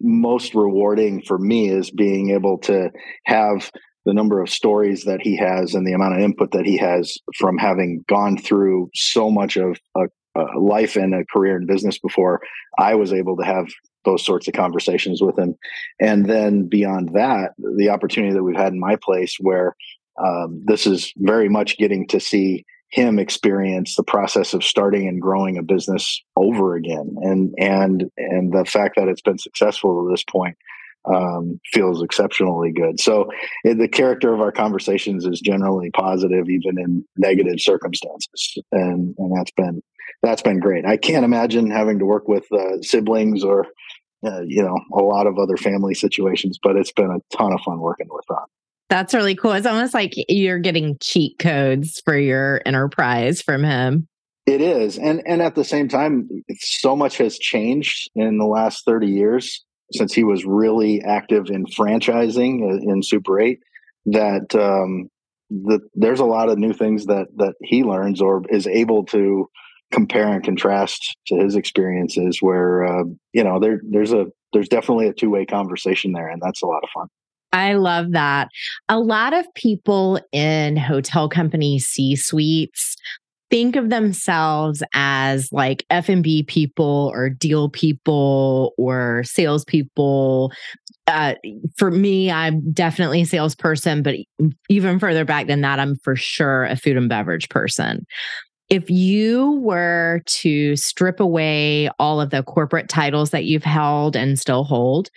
most 0.00 0.54
rewarding 0.54 1.22
for 1.22 1.38
me 1.38 1.68
is 1.68 1.90
being 1.90 2.30
able 2.30 2.58
to 2.58 2.90
have 3.24 3.70
the 4.04 4.14
number 4.14 4.42
of 4.42 4.50
stories 4.50 5.04
that 5.04 5.20
he 5.22 5.36
has 5.36 5.74
and 5.74 5.86
the 5.86 5.92
amount 5.92 6.14
of 6.14 6.20
input 6.20 6.52
that 6.52 6.66
he 6.66 6.76
has 6.76 7.16
from 7.36 7.56
having 7.56 8.04
gone 8.08 8.36
through 8.36 8.90
so 8.94 9.30
much 9.30 9.56
of 9.56 9.78
a, 9.96 10.02
a 10.36 10.58
life 10.58 10.96
and 10.96 11.14
a 11.14 11.24
career 11.32 11.56
in 11.56 11.66
business 11.66 11.98
before 11.98 12.40
I 12.78 12.94
was 12.94 13.12
able 13.12 13.36
to 13.38 13.44
have 13.44 13.66
those 14.04 14.24
sorts 14.24 14.46
of 14.46 14.54
conversations 14.54 15.22
with 15.22 15.38
him. 15.38 15.54
And 15.98 16.26
then 16.26 16.68
beyond 16.68 17.14
that, 17.14 17.52
the 17.78 17.88
opportunity 17.88 18.34
that 18.34 18.42
we've 18.42 18.56
had 18.56 18.74
in 18.74 18.80
my 18.80 18.96
place 18.96 19.36
where 19.40 19.74
um, 20.22 20.62
this 20.66 20.86
is 20.86 21.12
very 21.16 21.48
much 21.48 21.78
getting 21.78 22.06
to 22.08 22.20
see 22.20 22.64
him 22.94 23.18
experience 23.18 23.96
the 23.96 24.04
process 24.04 24.54
of 24.54 24.62
starting 24.62 25.08
and 25.08 25.20
growing 25.20 25.58
a 25.58 25.62
business 25.62 26.22
over 26.36 26.76
again. 26.76 27.16
And 27.22 27.52
and 27.58 28.04
and 28.16 28.52
the 28.52 28.64
fact 28.64 28.94
that 28.96 29.08
it's 29.08 29.20
been 29.20 29.38
successful 29.38 30.04
to 30.04 30.10
this 30.10 30.22
point 30.22 30.56
um, 31.12 31.60
feels 31.72 32.04
exceptionally 32.04 32.70
good. 32.72 33.00
So 33.00 33.28
it, 33.64 33.78
the 33.78 33.88
character 33.88 34.32
of 34.32 34.40
our 34.40 34.52
conversations 34.52 35.26
is 35.26 35.40
generally 35.40 35.90
positive 35.90 36.48
even 36.48 36.78
in 36.78 37.04
negative 37.16 37.58
circumstances. 37.58 38.58
And 38.70 39.12
and 39.18 39.36
that's 39.36 39.50
been 39.50 39.82
that's 40.22 40.42
been 40.42 40.60
great. 40.60 40.86
I 40.86 40.96
can't 40.96 41.24
imagine 41.24 41.72
having 41.72 41.98
to 41.98 42.06
work 42.06 42.28
with 42.28 42.44
uh, 42.52 42.80
siblings 42.80 43.42
or 43.42 43.66
uh, 44.24 44.42
you 44.46 44.62
know, 44.62 44.78
a 44.92 45.02
lot 45.02 45.26
of 45.26 45.36
other 45.36 45.56
family 45.56 45.94
situations, 45.94 46.58
but 46.62 46.76
it's 46.76 46.92
been 46.92 47.10
a 47.10 47.36
ton 47.36 47.52
of 47.52 47.60
fun 47.60 47.80
working 47.80 48.06
with 48.08 48.24
Ron. 48.30 48.46
That's 48.90 49.14
really 49.14 49.34
cool. 49.34 49.52
It's 49.52 49.66
almost 49.66 49.94
like 49.94 50.12
you're 50.28 50.58
getting 50.58 50.96
cheat 51.00 51.38
codes 51.38 52.00
for 52.04 52.16
your 52.16 52.60
enterprise 52.66 53.40
from 53.40 53.64
him. 53.64 54.08
It 54.46 54.60
is. 54.60 54.98
And 54.98 55.22
and 55.26 55.40
at 55.40 55.54
the 55.54 55.64
same 55.64 55.88
time, 55.88 56.28
so 56.58 56.94
much 56.94 57.16
has 57.16 57.38
changed 57.38 58.10
in 58.14 58.38
the 58.38 58.46
last 58.46 58.84
30 58.84 59.06
years 59.06 59.64
since 59.92 60.12
he 60.12 60.24
was 60.24 60.44
really 60.44 61.02
active 61.02 61.48
in 61.48 61.64
franchising 61.66 62.82
in 62.82 63.02
Super 63.02 63.40
8 63.40 63.58
that 64.06 64.54
um 64.54 65.08
there's 65.94 66.20
a 66.20 66.24
lot 66.24 66.48
of 66.48 66.58
new 66.58 66.72
things 66.72 67.06
that 67.06 67.26
that 67.36 67.54
he 67.62 67.84
learns 67.84 68.20
or 68.20 68.42
is 68.50 68.66
able 68.66 69.04
to 69.04 69.48
compare 69.92 70.28
and 70.28 70.42
contrast 70.42 71.16
to 71.26 71.36
his 71.36 71.54
experiences 71.54 72.38
where 72.40 72.84
uh, 72.84 73.04
you 73.32 73.44
know 73.44 73.60
there 73.60 73.80
there's 73.88 74.12
a 74.12 74.26
there's 74.52 74.68
definitely 74.68 75.06
a 75.06 75.12
two-way 75.12 75.46
conversation 75.46 76.12
there 76.12 76.28
and 76.28 76.42
that's 76.42 76.62
a 76.62 76.66
lot 76.66 76.82
of 76.82 76.88
fun 76.90 77.06
I 77.54 77.74
love 77.74 78.10
that. 78.12 78.48
A 78.88 78.98
lot 78.98 79.32
of 79.32 79.46
people 79.54 80.20
in 80.32 80.76
hotel 80.76 81.28
company 81.28 81.78
C 81.78 82.16
suites 82.16 82.96
think 83.48 83.76
of 83.76 83.90
themselves 83.90 84.82
as 84.92 85.48
like 85.52 85.86
F&B 85.88 86.42
people 86.42 87.12
or 87.14 87.30
deal 87.30 87.68
people 87.68 88.72
or 88.76 89.22
salespeople. 89.24 90.50
Uh, 91.06 91.34
for 91.76 91.92
me, 91.92 92.28
I'm 92.28 92.72
definitely 92.72 93.22
a 93.22 93.26
salesperson, 93.26 94.02
but 94.02 94.16
even 94.68 94.98
further 94.98 95.24
back 95.24 95.46
than 95.46 95.60
that, 95.60 95.78
I'm 95.78 95.94
for 96.02 96.16
sure 96.16 96.64
a 96.64 96.74
food 96.74 96.96
and 96.96 97.08
beverage 97.08 97.48
person 97.50 98.04
if 98.70 98.88
you 98.90 99.52
were 99.62 100.22
to 100.26 100.74
strip 100.74 101.20
away 101.20 101.90
all 101.98 102.20
of 102.20 102.30
the 102.30 102.42
corporate 102.42 102.88
titles 102.88 103.30
that 103.30 103.44
you've 103.44 103.64
held 103.64 104.16
and 104.16 104.38
still 104.38 104.64
hold, 104.64 105.10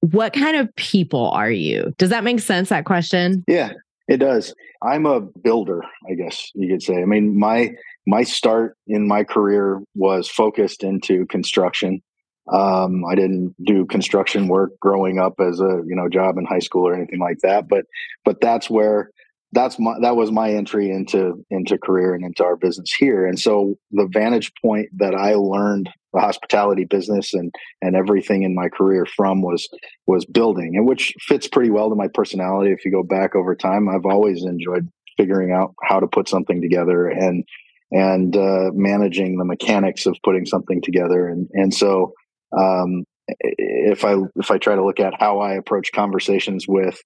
what 0.00 0.32
kind 0.32 0.56
of 0.56 0.74
people 0.76 1.30
are 1.30 1.50
you? 1.50 1.94
Does 1.98 2.10
that 2.10 2.24
make 2.24 2.40
sense, 2.40 2.70
that 2.70 2.84
question? 2.84 3.44
Yeah, 3.46 3.72
it 4.08 4.18
does. 4.18 4.54
I'm 4.82 5.06
a 5.06 5.20
builder, 5.20 5.82
I 6.08 6.14
guess 6.14 6.50
you 6.54 6.68
could 6.68 6.82
say. 6.82 7.02
I 7.02 7.04
mean, 7.04 7.38
my 7.38 7.70
my 8.06 8.22
start 8.22 8.76
in 8.86 9.06
my 9.06 9.24
career 9.24 9.80
was 9.94 10.28
focused 10.28 10.82
into 10.82 11.26
construction. 11.26 12.02
Um, 12.50 13.04
I 13.04 13.14
didn't 13.14 13.54
do 13.64 13.84
construction 13.84 14.48
work 14.48 14.72
growing 14.80 15.18
up 15.18 15.34
as 15.38 15.60
a 15.60 15.82
you 15.86 15.94
know 15.94 16.08
job 16.08 16.38
in 16.38 16.46
high 16.46 16.60
school 16.60 16.88
or 16.88 16.94
anything 16.94 17.20
like 17.20 17.38
that, 17.42 17.68
but 17.68 17.84
but 18.24 18.40
that's 18.40 18.70
where 18.70 19.10
that's 19.52 19.78
my 19.78 19.94
that 20.00 20.16
was 20.16 20.30
my 20.30 20.50
entry 20.50 20.90
into 20.90 21.44
into 21.50 21.78
career 21.78 22.14
and 22.14 22.24
into 22.24 22.44
our 22.44 22.56
business 22.56 22.92
here. 22.92 23.26
And 23.26 23.38
so 23.38 23.74
the 23.90 24.08
vantage 24.12 24.52
point 24.62 24.88
that 24.98 25.14
i 25.14 25.34
learned 25.34 25.88
the 26.12 26.20
hospitality 26.20 26.84
business 26.84 27.34
and 27.34 27.52
and 27.82 27.96
everything 27.96 28.42
in 28.42 28.54
my 28.54 28.68
career 28.68 29.06
from 29.06 29.42
was 29.42 29.68
was 30.06 30.24
building 30.24 30.76
and 30.76 30.86
which 30.86 31.14
fits 31.20 31.48
pretty 31.48 31.70
well 31.70 31.88
to 31.88 31.96
my 31.96 32.08
personality. 32.12 32.72
If 32.72 32.84
you 32.84 32.92
go 32.92 33.02
back 33.02 33.34
over 33.34 33.54
time 33.54 33.88
i've 33.88 34.06
always 34.06 34.44
enjoyed 34.44 34.88
figuring 35.16 35.52
out 35.52 35.74
how 35.82 36.00
to 36.00 36.06
put 36.06 36.28
something 36.28 36.62
together 36.62 37.08
and 37.08 37.44
and 37.92 38.36
uh, 38.36 38.70
managing 38.72 39.36
the 39.36 39.44
mechanics 39.44 40.06
of 40.06 40.16
putting 40.22 40.46
something 40.46 40.80
together. 40.80 41.26
And 41.26 41.48
and 41.52 41.74
so 41.74 42.12
um, 42.56 43.04
if 43.38 44.04
i 44.04 44.16
if 44.36 44.50
i 44.50 44.58
try 44.58 44.74
to 44.74 44.84
look 44.84 44.98
at 44.98 45.14
how 45.18 45.38
i 45.38 45.54
approach 45.54 45.92
conversations 45.92 46.66
with 46.66 47.00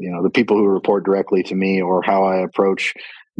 you 0.00 0.10
know 0.10 0.22
the 0.22 0.30
people 0.30 0.56
who 0.56 0.66
report 0.66 1.04
directly 1.04 1.42
to 1.42 1.54
me 1.54 1.80
or 1.80 2.02
how 2.02 2.24
i 2.24 2.36
approach 2.36 2.94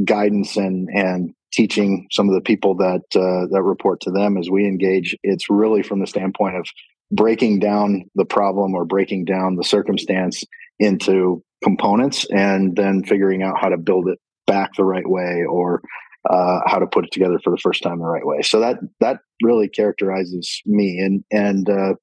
guidance 0.05 0.57
and 0.57 0.89
and 0.95 1.35
teaching 1.53 2.07
some 2.13 2.29
of 2.29 2.35
the 2.35 2.41
people 2.41 2.77
that 2.77 3.03
uh, 3.17 3.47
that 3.51 3.63
report 3.63 4.01
to 4.01 4.11
them 4.11 4.37
as 4.37 4.49
we 4.49 4.65
engage 4.67 5.17
it's 5.25 5.51
really 5.51 5.83
from 5.83 5.99
the 5.99 6.07
standpoint 6.07 6.57
of 6.57 6.67
breaking 7.11 7.59
down 7.59 8.05
the 8.15 8.25
problem 8.25 8.75
or 8.75 8.85
breaking 8.85 9.25
down 9.25 9.57
the 9.57 9.65
circumstance 9.65 10.45
into 10.79 11.43
components 11.63 12.25
and 12.31 12.77
then 12.77 13.03
figuring 13.03 13.43
out 13.43 13.59
how 13.61 13.69
to 13.69 13.77
build 13.77 14.09
it 14.09 14.19
back 14.47 14.71
the 14.77 14.85
right 14.85 15.09
way 15.09 15.45
or 15.49 15.83
uh, 16.29 16.61
how 16.67 16.79
to 16.79 16.87
put 16.87 17.05
it 17.05 17.13
together 17.13 17.39
for 17.43 17.51
the 17.51 17.59
first 17.59 17.83
time 17.83 17.99
the 17.99 18.05
right 18.05 18.27
way. 18.27 18.43
So 18.43 18.61
that 18.61 18.77
that 19.01 19.21
really 19.43 19.69
characterizes 19.69 20.61
me 20.67 20.99
and 20.99 21.25
and 21.31 21.69
uh, 21.69 21.95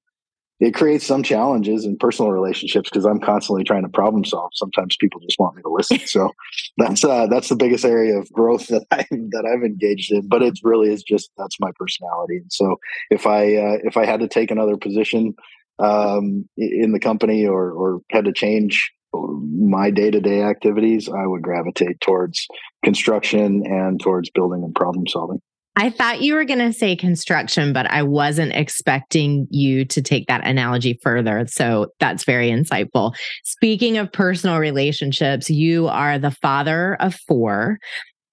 it 0.59 0.73
creates 0.73 1.05
some 1.05 1.21
challenges 1.21 1.85
in 1.85 1.97
personal 1.97 2.31
relationships 2.31 2.89
because 2.89 3.05
I'm 3.05 3.19
constantly 3.19 3.63
trying 3.63 3.83
to 3.83 3.89
problem 3.89 4.25
solve. 4.25 4.51
Sometimes 4.53 4.97
people 4.97 5.21
just 5.21 5.37
want 5.37 5.55
me 5.55 5.61
to 5.61 5.69
listen. 5.69 5.99
So 5.99 6.31
that's 6.77 7.03
uh, 7.03 7.27
that's 7.27 7.49
the 7.49 7.55
biggest 7.55 7.85
area 7.85 8.17
of 8.17 8.31
growth 8.31 8.67
that 8.67 8.85
I 8.91 9.05
that 9.11 9.45
I've 9.45 9.63
engaged 9.63 10.11
in. 10.11 10.27
But 10.27 10.41
it 10.41 10.59
really 10.63 10.91
is 10.91 11.03
just 11.03 11.29
that's 11.37 11.59
my 11.59 11.69
personality. 11.75 12.37
And 12.37 12.51
so 12.51 12.77
if 13.09 13.27
I 13.27 13.55
uh, 13.55 13.77
if 13.83 13.97
I 13.97 14.05
had 14.05 14.21
to 14.21 14.27
take 14.27 14.49
another 14.49 14.77
position 14.77 15.35
um, 15.79 16.49
in 16.57 16.91
the 16.91 16.99
company 16.99 17.45
or 17.45 17.71
or 17.71 18.01
had 18.09 18.25
to 18.25 18.33
change 18.33 18.91
my 19.13 19.89
day 19.89 20.11
to 20.11 20.19
day 20.19 20.41
activities, 20.41 21.07
I 21.07 21.25
would 21.25 21.41
gravitate 21.41 22.01
towards 22.01 22.47
construction 22.83 23.63
and 23.65 23.99
towards 23.99 24.29
building 24.31 24.63
and 24.63 24.73
problem 24.73 25.07
solving. 25.07 25.41
I 25.79 25.91
thought 25.91 26.21
you 26.21 26.33
were 26.33 26.43
going 26.43 26.57
to 26.59 26.73
say 26.73 26.95
construction, 26.95 27.71
but 27.71 27.85
I 27.91 28.01
wasn't 28.01 28.53
expecting 28.53 29.45
you 29.51 29.85
to 29.85 30.01
take 30.01 30.25
that 30.25 30.45
analogy 30.45 30.99
further. 31.03 31.45
So 31.47 31.89
that's 31.99 32.23
very 32.23 32.49
insightful. 32.49 33.13
Speaking 33.43 33.99
of 33.99 34.11
personal 34.11 34.57
relationships, 34.57 35.51
you 35.51 35.87
are 35.87 36.17
the 36.17 36.31
father 36.31 36.97
of 36.99 37.13
four. 37.27 37.77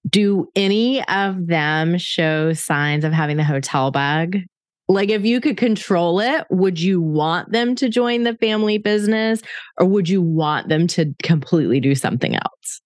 Do 0.09 0.47
any 0.55 1.07
of 1.07 1.45
them 1.45 1.99
show 1.99 2.53
signs 2.53 3.05
of 3.05 3.13
having 3.13 3.37
the 3.37 3.43
hotel 3.43 3.91
bug? 3.91 4.37
Like, 4.87 5.09
if 5.09 5.23
you 5.23 5.39
could 5.39 5.57
control 5.57 6.19
it, 6.19 6.47
would 6.49 6.79
you 6.79 6.99
want 6.99 7.51
them 7.51 7.75
to 7.75 7.89
join 7.89 8.23
the 8.23 8.35
family 8.37 8.79
business 8.79 9.41
or 9.79 9.85
would 9.85 10.09
you 10.09 10.19
want 10.19 10.69
them 10.69 10.87
to 10.87 11.13
completely 11.21 11.79
do 11.79 11.93
something 11.93 12.33
else? 12.33 12.81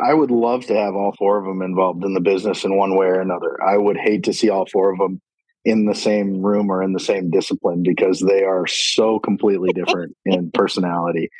I 0.00 0.12
would 0.12 0.30
love 0.30 0.66
to 0.66 0.74
have 0.74 0.94
all 0.94 1.14
four 1.16 1.38
of 1.38 1.44
them 1.44 1.62
involved 1.62 2.04
in 2.04 2.14
the 2.14 2.20
business 2.20 2.64
in 2.64 2.76
one 2.76 2.96
way 2.96 3.06
or 3.06 3.20
another. 3.20 3.62
I 3.62 3.76
would 3.76 3.96
hate 3.96 4.24
to 4.24 4.32
see 4.32 4.50
all 4.50 4.66
four 4.66 4.92
of 4.92 4.98
them 4.98 5.20
in 5.64 5.86
the 5.86 5.94
same 5.94 6.42
room 6.42 6.70
or 6.70 6.82
in 6.82 6.92
the 6.92 7.00
same 7.00 7.30
discipline 7.30 7.82
because 7.82 8.20
they 8.20 8.44
are 8.44 8.66
so 8.66 9.18
completely 9.18 9.72
different 9.72 10.14
in 10.26 10.50
personality. 10.54 11.30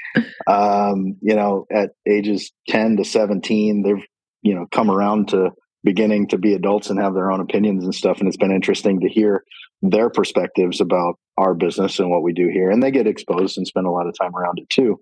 Um, 0.46 1.16
you 1.20 1.34
know, 1.34 1.66
at 1.70 1.90
ages 2.08 2.52
10 2.68 2.96
to 2.98 3.04
17, 3.04 3.82
they've, 3.82 4.04
you 4.42 4.54
know, 4.54 4.66
come 4.72 4.90
around 4.90 5.28
to 5.28 5.50
beginning 5.82 6.28
to 6.28 6.38
be 6.38 6.54
adults 6.54 6.88
and 6.88 6.98
have 6.98 7.14
their 7.14 7.30
own 7.30 7.40
opinions 7.40 7.84
and 7.84 7.94
stuff. 7.94 8.18
And 8.18 8.28
it's 8.28 8.38
been 8.38 8.54
interesting 8.54 9.00
to 9.00 9.08
hear 9.08 9.44
their 9.82 10.08
perspectives 10.08 10.80
about 10.80 11.18
our 11.36 11.52
business 11.52 11.98
and 11.98 12.10
what 12.10 12.22
we 12.22 12.32
do 12.32 12.48
here. 12.48 12.70
And 12.70 12.82
they 12.82 12.90
get 12.90 13.06
exposed 13.06 13.58
and 13.58 13.66
spend 13.66 13.86
a 13.86 13.90
lot 13.90 14.06
of 14.06 14.14
time 14.18 14.34
around 14.34 14.58
it 14.58 14.70
too 14.70 14.98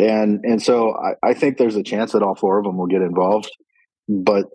and 0.00 0.44
and 0.44 0.62
so 0.62 0.94
I, 0.94 1.30
I 1.30 1.34
think 1.34 1.58
there's 1.58 1.76
a 1.76 1.82
chance 1.82 2.12
that 2.12 2.22
all 2.22 2.34
four 2.34 2.58
of 2.58 2.64
them 2.64 2.76
will 2.76 2.86
get 2.86 3.02
involved 3.02 3.50
but 4.08 4.46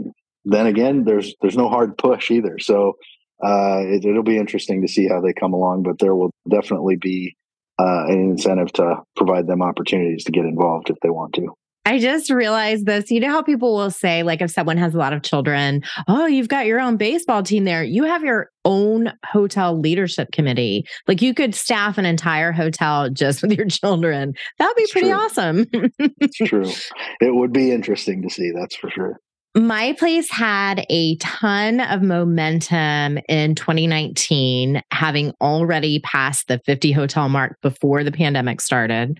then 0.43 0.67
again 0.67 1.03
there's 1.03 1.33
there's 1.41 1.57
no 1.57 1.69
hard 1.69 1.97
push 1.97 2.31
either. 2.31 2.59
So 2.59 2.97
uh, 3.43 3.79
it, 3.83 4.05
will 4.05 4.23
be 4.23 4.37
interesting 4.37 4.81
to 4.81 4.87
see 4.87 5.07
how 5.07 5.21
they 5.21 5.33
come 5.33 5.53
along 5.53 5.83
but 5.83 5.99
there 5.99 6.15
will 6.15 6.31
definitely 6.49 6.95
be 6.95 7.35
uh, 7.77 8.05
an 8.07 8.19
incentive 8.19 8.71
to 8.73 9.01
provide 9.15 9.47
them 9.47 9.61
opportunities 9.61 10.23
to 10.25 10.31
get 10.31 10.45
involved 10.45 10.89
if 10.89 10.97
they 11.01 11.09
want 11.09 11.33
to 11.33 11.53
I 11.85 11.99
just 11.99 12.31
realized 12.31 12.87
this. 12.87 13.11
You 13.11 13.19
know 13.19 13.29
how 13.29 13.43
people 13.43 13.75
will 13.75 13.91
say, 13.91 14.23
like, 14.23 14.41
if 14.41 14.49
someone 14.49 14.77
has 14.77 14.95
a 14.95 14.97
lot 14.97 15.13
of 15.13 15.21
children, 15.21 15.83
oh, 16.07 16.25
you've 16.25 16.47
got 16.47 16.65
your 16.65 16.79
own 16.79 16.97
baseball 16.97 17.43
team 17.43 17.63
there. 17.63 17.83
You 17.83 18.03
have 18.05 18.23
your 18.23 18.49
own 18.65 19.13
hotel 19.23 19.79
leadership 19.79 20.31
committee. 20.31 20.85
Like, 21.07 21.21
you 21.21 21.35
could 21.35 21.53
staff 21.53 21.99
an 21.99 22.05
entire 22.05 22.51
hotel 22.51 23.09
just 23.11 23.41
with 23.43 23.53
your 23.53 23.67
children. 23.67 24.33
That 24.57 24.67
would 24.67 24.75
be 24.75 24.81
it's 24.83 24.91
pretty 24.91 25.09
true. 25.09 25.17
awesome. 25.17 25.67
it's 25.99 26.37
true. 26.37 26.71
It 27.21 27.33
would 27.33 27.53
be 27.53 27.71
interesting 27.71 28.21
to 28.23 28.29
see, 28.29 28.51
that's 28.51 28.75
for 28.75 28.89
sure. 28.89 29.19
My 29.55 29.93
place 29.93 30.29
had 30.29 30.85
a 30.89 31.15
ton 31.17 31.79
of 31.79 32.01
momentum 32.01 33.19
in 33.29 33.55
2019, 33.55 34.81
having 34.91 35.31
already 35.39 35.99
passed 35.99 36.49
the 36.49 36.59
50 36.65 36.91
hotel 36.91 37.29
mark 37.29 37.57
before 37.61 38.03
the 38.03 38.11
pandemic 38.11 38.59
started. 38.59 39.17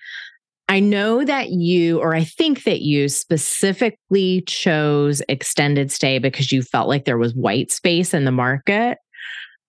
I 0.67 0.79
know 0.79 1.23
that 1.23 1.49
you, 1.51 1.99
or 1.99 2.15
I 2.15 2.23
think 2.23 2.63
that 2.63 2.81
you 2.81 3.07
specifically 3.07 4.43
chose 4.47 5.21
extended 5.29 5.91
stay 5.91 6.17
because 6.17 6.51
you 6.51 6.63
felt 6.63 6.89
like 6.89 7.05
there 7.05 7.19
was 7.19 7.35
white 7.35 7.71
space 7.71 8.13
in 8.13 8.25
the 8.25 8.31
market. 8.31 8.97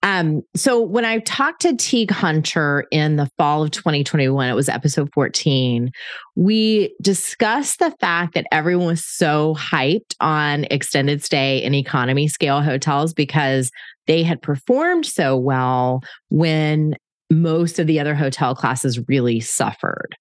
Um, 0.03 0.41
so 0.55 0.81
when 0.81 1.05
I 1.05 1.19
talked 1.19 1.61
to 1.63 1.75
Teague 1.75 2.11
Hunter 2.11 2.85
in 2.91 3.15
the 3.15 3.29
fall 3.37 3.63
of 3.63 3.71
2021, 3.71 4.47
it 4.47 4.53
was 4.53 4.69
episode 4.69 5.09
14, 5.13 5.89
we 6.35 6.95
discussed 7.01 7.79
the 7.79 7.91
fact 7.99 8.35
that 8.35 8.45
everyone 8.51 8.87
was 8.87 9.05
so 9.05 9.55
hyped 9.55 10.15
on 10.19 10.65
extended 10.65 11.23
stay 11.23 11.63
and 11.63 11.73
economy 11.73 12.27
scale 12.27 12.61
hotels 12.61 13.13
because 13.13 13.71
they 14.05 14.23
had 14.23 14.41
performed 14.41 15.05
so 15.05 15.35
well 15.35 16.01
when 16.29 16.95
most 17.31 17.79
of 17.79 17.87
the 17.87 17.99
other 17.99 18.15
hotel 18.15 18.55
classes 18.55 18.99
really 19.07 19.39
suffered. 19.39 20.15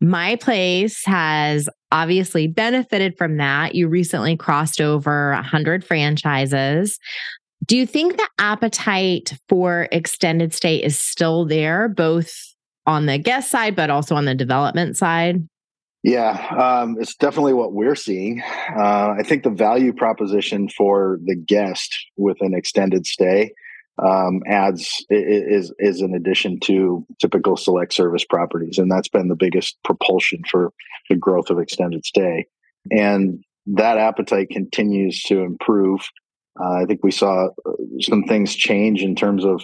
My 0.00 0.36
place 0.36 1.04
has 1.06 1.68
obviously 1.90 2.46
benefited 2.46 3.16
from 3.18 3.38
that. 3.38 3.74
You 3.74 3.88
recently 3.88 4.36
crossed 4.36 4.80
over 4.80 5.32
100 5.32 5.84
franchises. 5.84 6.98
Do 7.64 7.76
you 7.76 7.86
think 7.86 8.16
the 8.16 8.28
appetite 8.38 9.36
for 9.48 9.88
extended 9.90 10.54
stay 10.54 10.76
is 10.76 10.98
still 10.98 11.44
there, 11.44 11.88
both 11.88 12.32
on 12.86 13.06
the 13.06 13.18
guest 13.18 13.50
side, 13.50 13.74
but 13.74 13.90
also 13.90 14.14
on 14.14 14.24
the 14.24 14.34
development 14.34 14.96
side? 14.96 15.46
Yeah, 16.04 16.46
um, 16.56 16.96
it's 17.00 17.16
definitely 17.16 17.54
what 17.54 17.72
we're 17.72 17.96
seeing. 17.96 18.40
Uh, 18.76 19.14
I 19.18 19.22
think 19.24 19.42
the 19.42 19.50
value 19.50 19.92
proposition 19.92 20.68
for 20.68 21.18
the 21.24 21.34
guest 21.34 21.92
with 22.16 22.36
an 22.40 22.54
extended 22.54 23.04
stay 23.04 23.52
um, 24.04 24.42
adds 24.46 25.04
is 25.10 25.72
is 25.78 26.00
an 26.00 26.14
addition 26.14 26.60
to 26.60 27.04
typical 27.20 27.56
select 27.56 27.92
service 27.92 28.24
properties, 28.24 28.78
and 28.78 28.90
that's 28.90 29.08
been 29.08 29.28
the 29.28 29.36
biggest 29.36 29.76
propulsion 29.84 30.42
for 30.50 30.72
the 31.08 31.16
growth 31.16 31.50
of 31.50 31.58
extended 31.58 32.04
stay. 32.04 32.46
And 32.90 33.42
that 33.66 33.98
appetite 33.98 34.50
continues 34.50 35.22
to 35.24 35.40
improve. 35.40 36.00
Uh, 36.60 36.82
I 36.82 36.84
think 36.86 37.02
we 37.02 37.10
saw 37.10 37.48
uh, 37.66 37.72
some 38.00 38.24
things 38.24 38.54
change 38.54 39.02
in 39.02 39.14
terms 39.14 39.44
of 39.44 39.62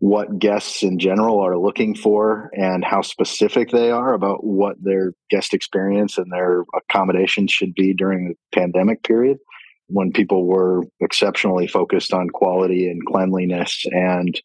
what 0.00 0.38
guests 0.38 0.82
in 0.82 0.98
general 0.98 1.40
are 1.40 1.58
looking 1.58 1.94
for 1.94 2.50
and 2.54 2.84
how 2.84 3.02
specific 3.02 3.70
they 3.70 3.90
are 3.90 4.14
about 4.14 4.44
what 4.44 4.76
their 4.80 5.12
guest 5.28 5.52
experience 5.52 6.18
and 6.18 6.32
their 6.32 6.64
accommodations 6.74 7.50
should 7.50 7.74
be 7.74 7.92
during 7.92 8.28
the 8.28 8.34
pandemic 8.56 9.02
period 9.02 9.38
when 9.88 10.12
people 10.12 10.46
were 10.46 10.82
exceptionally 11.00 11.66
focused 11.66 12.12
on 12.12 12.28
quality 12.28 12.88
and 12.88 13.04
cleanliness 13.06 13.84
and 13.86 14.40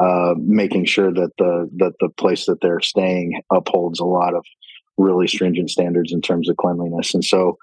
uh, 0.00 0.34
making 0.38 0.84
sure 0.84 1.12
that 1.12 1.30
the 1.38 1.68
that 1.76 1.92
the 2.00 2.08
place 2.08 2.46
that 2.46 2.60
they're 2.60 2.80
staying 2.80 3.42
upholds 3.52 4.00
a 4.00 4.04
lot 4.04 4.34
of 4.34 4.44
really 4.96 5.26
stringent 5.26 5.70
standards 5.70 6.12
in 6.12 6.20
terms 6.20 6.48
of 6.48 6.56
cleanliness. 6.56 7.14
And 7.14 7.24
so 7.24 7.58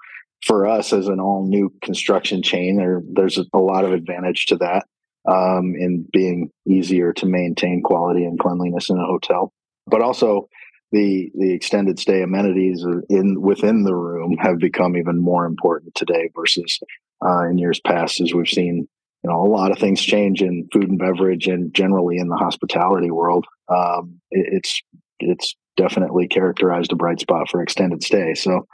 for 0.46 0.66
us 0.66 0.92
as 0.92 1.08
an 1.08 1.20
all 1.20 1.46
new 1.46 1.72
construction 1.82 2.42
chain, 2.42 2.76
there 2.76 3.02
there's 3.12 3.38
a 3.38 3.58
lot 3.58 3.84
of 3.84 3.92
advantage 3.92 4.46
to 4.46 4.56
that 4.56 4.86
um, 5.30 5.74
in 5.78 6.06
being 6.12 6.50
easier 6.66 7.12
to 7.14 7.26
maintain 7.26 7.82
quality 7.82 8.24
and 8.24 8.38
cleanliness 8.38 8.90
in 8.90 8.98
a 8.98 9.06
hotel. 9.06 9.52
But 9.86 10.02
also, 10.02 10.48
the 10.90 11.30
the 11.34 11.52
extended 11.52 11.98
stay 11.98 12.22
amenities 12.22 12.84
in 13.08 13.40
within 13.40 13.84
the 13.84 13.94
room 13.94 14.36
have 14.38 14.58
become 14.58 14.96
even 14.96 15.20
more 15.20 15.46
important 15.46 15.94
today 15.94 16.28
versus 16.34 16.78
uh, 17.24 17.48
in 17.48 17.58
years 17.58 17.80
past, 17.80 18.20
as 18.20 18.34
we've 18.34 18.48
seen. 18.48 18.88
You 19.24 19.30
know, 19.30 19.40
a 19.40 19.46
lot 19.46 19.70
of 19.70 19.78
things 19.78 20.00
change 20.02 20.42
in 20.42 20.68
food 20.72 20.88
and 20.88 20.98
beverage, 20.98 21.46
and 21.46 21.72
generally 21.72 22.18
in 22.18 22.28
the 22.28 22.36
hospitality 22.36 23.10
world. 23.10 23.46
Um, 23.68 24.20
it, 24.30 24.46
it's 24.54 24.82
it's 25.20 25.54
definitely 25.76 26.28
characterized 26.28 26.92
a 26.92 26.96
bright 26.96 27.20
spot 27.20 27.48
for 27.48 27.62
extended 27.62 28.02
stay. 28.02 28.34
So 28.34 28.66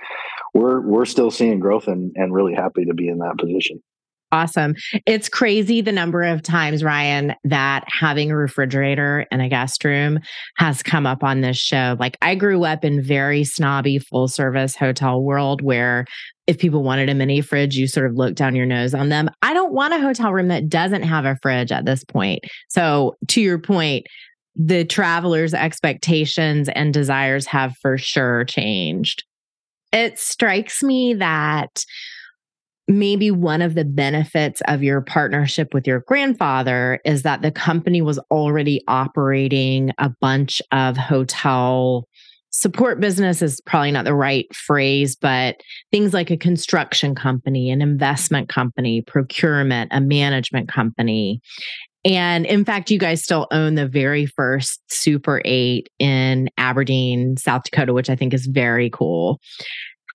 we're 0.54 0.80
we're 0.80 1.04
still 1.04 1.30
seeing 1.30 1.60
growth 1.60 1.86
and 1.86 2.12
and 2.16 2.32
really 2.32 2.54
happy 2.54 2.86
to 2.86 2.94
be 2.94 3.08
in 3.08 3.18
that 3.18 3.38
position. 3.38 3.82
Awesome. 4.30 4.74
It's 5.06 5.28
crazy 5.28 5.80
the 5.80 5.92
number 5.92 6.22
of 6.22 6.42
times, 6.42 6.84
Ryan, 6.84 7.34
that 7.44 7.84
having 7.86 8.30
a 8.30 8.36
refrigerator 8.36 9.26
in 9.30 9.40
a 9.40 9.48
guest 9.48 9.82
room 9.84 10.18
has 10.56 10.82
come 10.82 11.06
up 11.06 11.24
on 11.24 11.40
this 11.40 11.56
show. 11.56 11.96
Like, 11.98 12.18
I 12.20 12.34
grew 12.34 12.64
up 12.64 12.84
in 12.84 13.02
very 13.02 13.44
snobby 13.44 13.98
full 13.98 14.28
service 14.28 14.76
hotel 14.76 15.22
world 15.22 15.62
where 15.62 16.04
if 16.46 16.58
people 16.58 16.82
wanted 16.82 17.08
a 17.08 17.14
mini 17.14 17.40
fridge, 17.40 17.76
you 17.76 17.86
sort 17.86 18.06
of 18.06 18.16
look 18.16 18.34
down 18.34 18.54
your 18.54 18.66
nose 18.66 18.92
on 18.92 19.08
them. 19.08 19.30
I 19.40 19.54
don't 19.54 19.72
want 19.72 19.94
a 19.94 20.00
hotel 20.00 20.32
room 20.32 20.48
that 20.48 20.68
doesn't 20.68 21.02
have 21.02 21.24
a 21.24 21.38
fridge 21.42 21.72
at 21.72 21.86
this 21.86 22.04
point. 22.04 22.40
So, 22.68 23.16
to 23.28 23.40
your 23.40 23.58
point, 23.58 24.06
the 24.56 24.84
traveler's 24.84 25.54
expectations 25.54 26.68
and 26.70 26.92
desires 26.92 27.46
have 27.46 27.74
for 27.80 27.96
sure 27.96 28.44
changed. 28.44 29.24
It 29.92 30.18
strikes 30.18 30.82
me 30.82 31.14
that 31.14 31.84
maybe 32.88 33.30
one 33.30 33.62
of 33.62 33.74
the 33.74 33.84
benefits 33.84 34.62
of 34.66 34.82
your 34.82 35.02
partnership 35.02 35.74
with 35.74 35.86
your 35.86 36.00
grandfather 36.00 37.00
is 37.04 37.22
that 37.22 37.42
the 37.42 37.52
company 37.52 38.00
was 38.00 38.18
already 38.30 38.82
operating 38.88 39.92
a 39.98 40.10
bunch 40.20 40.62
of 40.72 40.96
hotel 40.96 42.08
support 42.50 42.98
business 42.98 43.42
is 43.42 43.60
probably 43.66 43.92
not 43.92 44.04
the 44.04 44.14
right 44.14 44.46
phrase, 44.54 45.14
but 45.14 45.56
things 45.92 46.14
like 46.14 46.30
a 46.30 46.36
construction 46.36 47.14
company, 47.14 47.70
an 47.70 47.82
investment 47.82 48.48
company, 48.48 49.02
procurement, 49.02 49.90
a 49.92 50.00
management 50.00 50.68
company. 50.68 51.40
And 52.04 52.46
in 52.46 52.64
fact, 52.64 52.90
you 52.90 52.98
guys 52.98 53.22
still 53.22 53.46
own 53.50 53.74
the 53.74 53.86
very 53.86 54.26
first 54.26 54.80
Super 54.88 55.42
8 55.44 55.88
in 55.98 56.48
Aberdeen, 56.56 57.36
South 57.36 57.64
Dakota, 57.64 57.92
which 57.92 58.08
I 58.08 58.16
think 58.16 58.32
is 58.32 58.46
very 58.46 58.88
cool. 58.90 59.40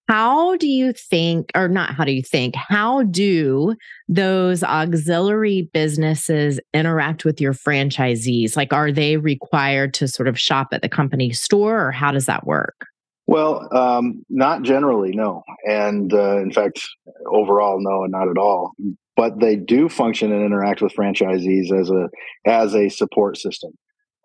How 0.09 0.57
do 0.57 0.67
you 0.67 0.91
think, 0.91 1.49
or 1.55 1.69
not 1.69 1.95
how 1.95 2.03
do 2.03 2.11
you 2.11 2.21
think, 2.21 2.55
how 2.55 3.03
do 3.03 3.75
those 4.09 4.61
auxiliary 4.61 5.69
businesses 5.73 6.59
interact 6.73 7.23
with 7.23 7.39
your 7.39 7.53
franchisees? 7.53 8.57
Like, 8.57 8.73
are 8.73 8.91
they 8.91 9.17
required 9.17 9.93
to 9.95 10.07
sort 10.07 10.27
of 10.27 10.37
shop 10.37 10.69
at 10.73 10.81
the 10.81 10.89
company 10.89 11.31
store, 11.31 11.87
or 11.87 11.91
how 11.91 12.11
does 12.11 12.25
that 12.25 12.45
work? 12.45 12.85
Well, 13.27 13.67
um, 13.71 14.25
not 14.29 14.63
generally, 14.63 15.11
no. 15.13 15.43
And 15.65 16.13
uh, 16.13 16.41
in 16.41 16.51
fact, 16.51 16.81
overall, 17.31 17.77
no, 17.79 18.03
and 18.03 18.11
not 18.11 18.27
at 18.27 18.37
all. 18.37 18.73
But 19.15 19.39
they 19.39 19.55
do 19.55 19.87
function 19.87 20.33
and 20.33 20.43
interact 20.43 20.81
with 20.81 20.93
franchisees 20.93 21.71
as 21.71 21.89
a 21.89 22.09
as 22.45 22.75
a 22.75 22.89
support 22.89 23.37
system 23.37 23.71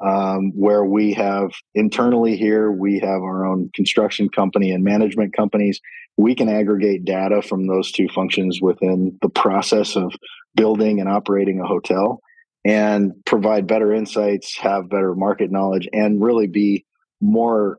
um, 0.01 0.53
where 0.55 0.85
we 0.85 1.13
have 1.15 1.51
internally 1.75 2.37
here, 2.37 2.71
we 2.71 2.99
have 3.01 3.23
our 3.23 3.45
own 3.45 3.71
construction 3.75 4.29
company 4.29 4.71
and 4.71 4.85
management 4.85 5.35
companies. 5.37 5.81
We 6.17 6.35
can 6.35 6.49
aggregate 6.49 7.05
data 7.05 7.43
from 7.43 7.67
those 7.67 7.93
two 7.93 8.09
functions 8.09 8.61
within 8.61 9.19
the 9.23 9.29
process 9.29 9.97
of 9.97 10.13
building 10.55 11.01
and 11.01 11.09
operating 11.09 11.61
a 11.61 11.67
hotel 11.67 12.21
and 12.65 13.13
provide 13.25 13.67
better 13.67 13.93
insights, 13.93 14.57
have 14.59 14.91
better 14.91 15.15
market 15.15 15.51
knowledge, 15.51 15.89
and 15.93 16.23
really 16.23 16.47
be 16.47 16.85
more 17.21 17.79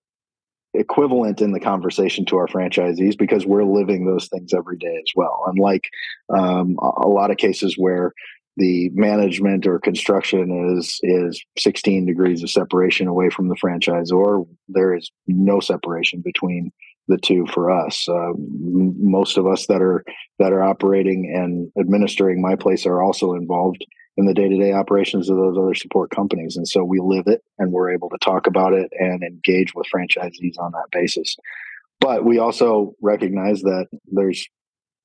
equivalent 0.74 1.42
in 1.42 1.52
the 1.52 1.60
conversation 1.60 2.26
to 2.26 2.38
our 2.38 2.48
franchisees 2.48 3.18
because 3.18 3.46
we're 3.46 3.64
living 3.64 4.06
those 4.06 4.28
things 4.28 4.54
every 4.54 4.78
day 4.78 4.98
as 4.98 5.12
well. 5.16 5.44
Unlike 5.48 5.90
um, 6.36 6.78
a 6.80 7.08
lot 7.08 7.32
of 7.32 7.38
cases 7.38 7.76
where 7.78 8.14
the 8.60 8.90
management 8.94 9.66
or 9.66 9.80
construction 9.80 10.76
is 10.78 11.00
is 11.02 11.44
16 11.58 12.06
degrees 12.06 12.44
of 12.44 12.50
separation 12.52 13.08
away 13.08 13.30
from 13.30 13.48
the 13.48 13.56
franchise 13.56 14.12
or 14.12 14.46
there 14.68 14.94
is 14.94 15.10
no 15.28 15.60
separation 15.60 16.22
between 16.22 16.72
the 17.08 17.18
two 17.18 17.46
for 17.48 17.72
us. 17.72 18.08
Uh, 18.08 18.34
most 18.38 19.38
of 19.38 19.48
us 19.48 19.66
that 19.68 19.82
are 19.82 20.04
that 20.38 20.54
are 20.54 20.62
operating 20.62 21.34
and 21.34 21.72
administering 21.80 22.42
my 22.42 22.56
place 22.56 22.86
are 22.86 23.02
also 23.02 23.34
involved 23.34 23.84
in 24.18 24.26
the 24.26 24.34
day-to-day 24.34 24.74
operations 24.74 25.30
of 25.30 25.38
those 25.38 25.58
other 25.58 25.74
support 25.74 26.12
companies. 26.12 26.58
And 26.58 26.68
so 26.68 26.84
we 26.84 27.00
live 27.00 27.28
it 27.28 27.42
and 27.58 27.72
we're 27.72 27.94
able 27.94 28.10
to 28.10 28.18
talk 28.18 28.48
about 28.48 28.74
it 28.74 28.92
and 28.92 29.24
engage 29.24 29.74
with 29.74 29.88
franchisees 29.94 30.60
on 30.60 30.74
that 30.74 30.90
basis. 30.92 31.38
But 32.02 32.26
we 32.26 32.38
also 32.38 32.96
recognize 33.02 33.62
that 33.62 33.88
there's 34.12 34.46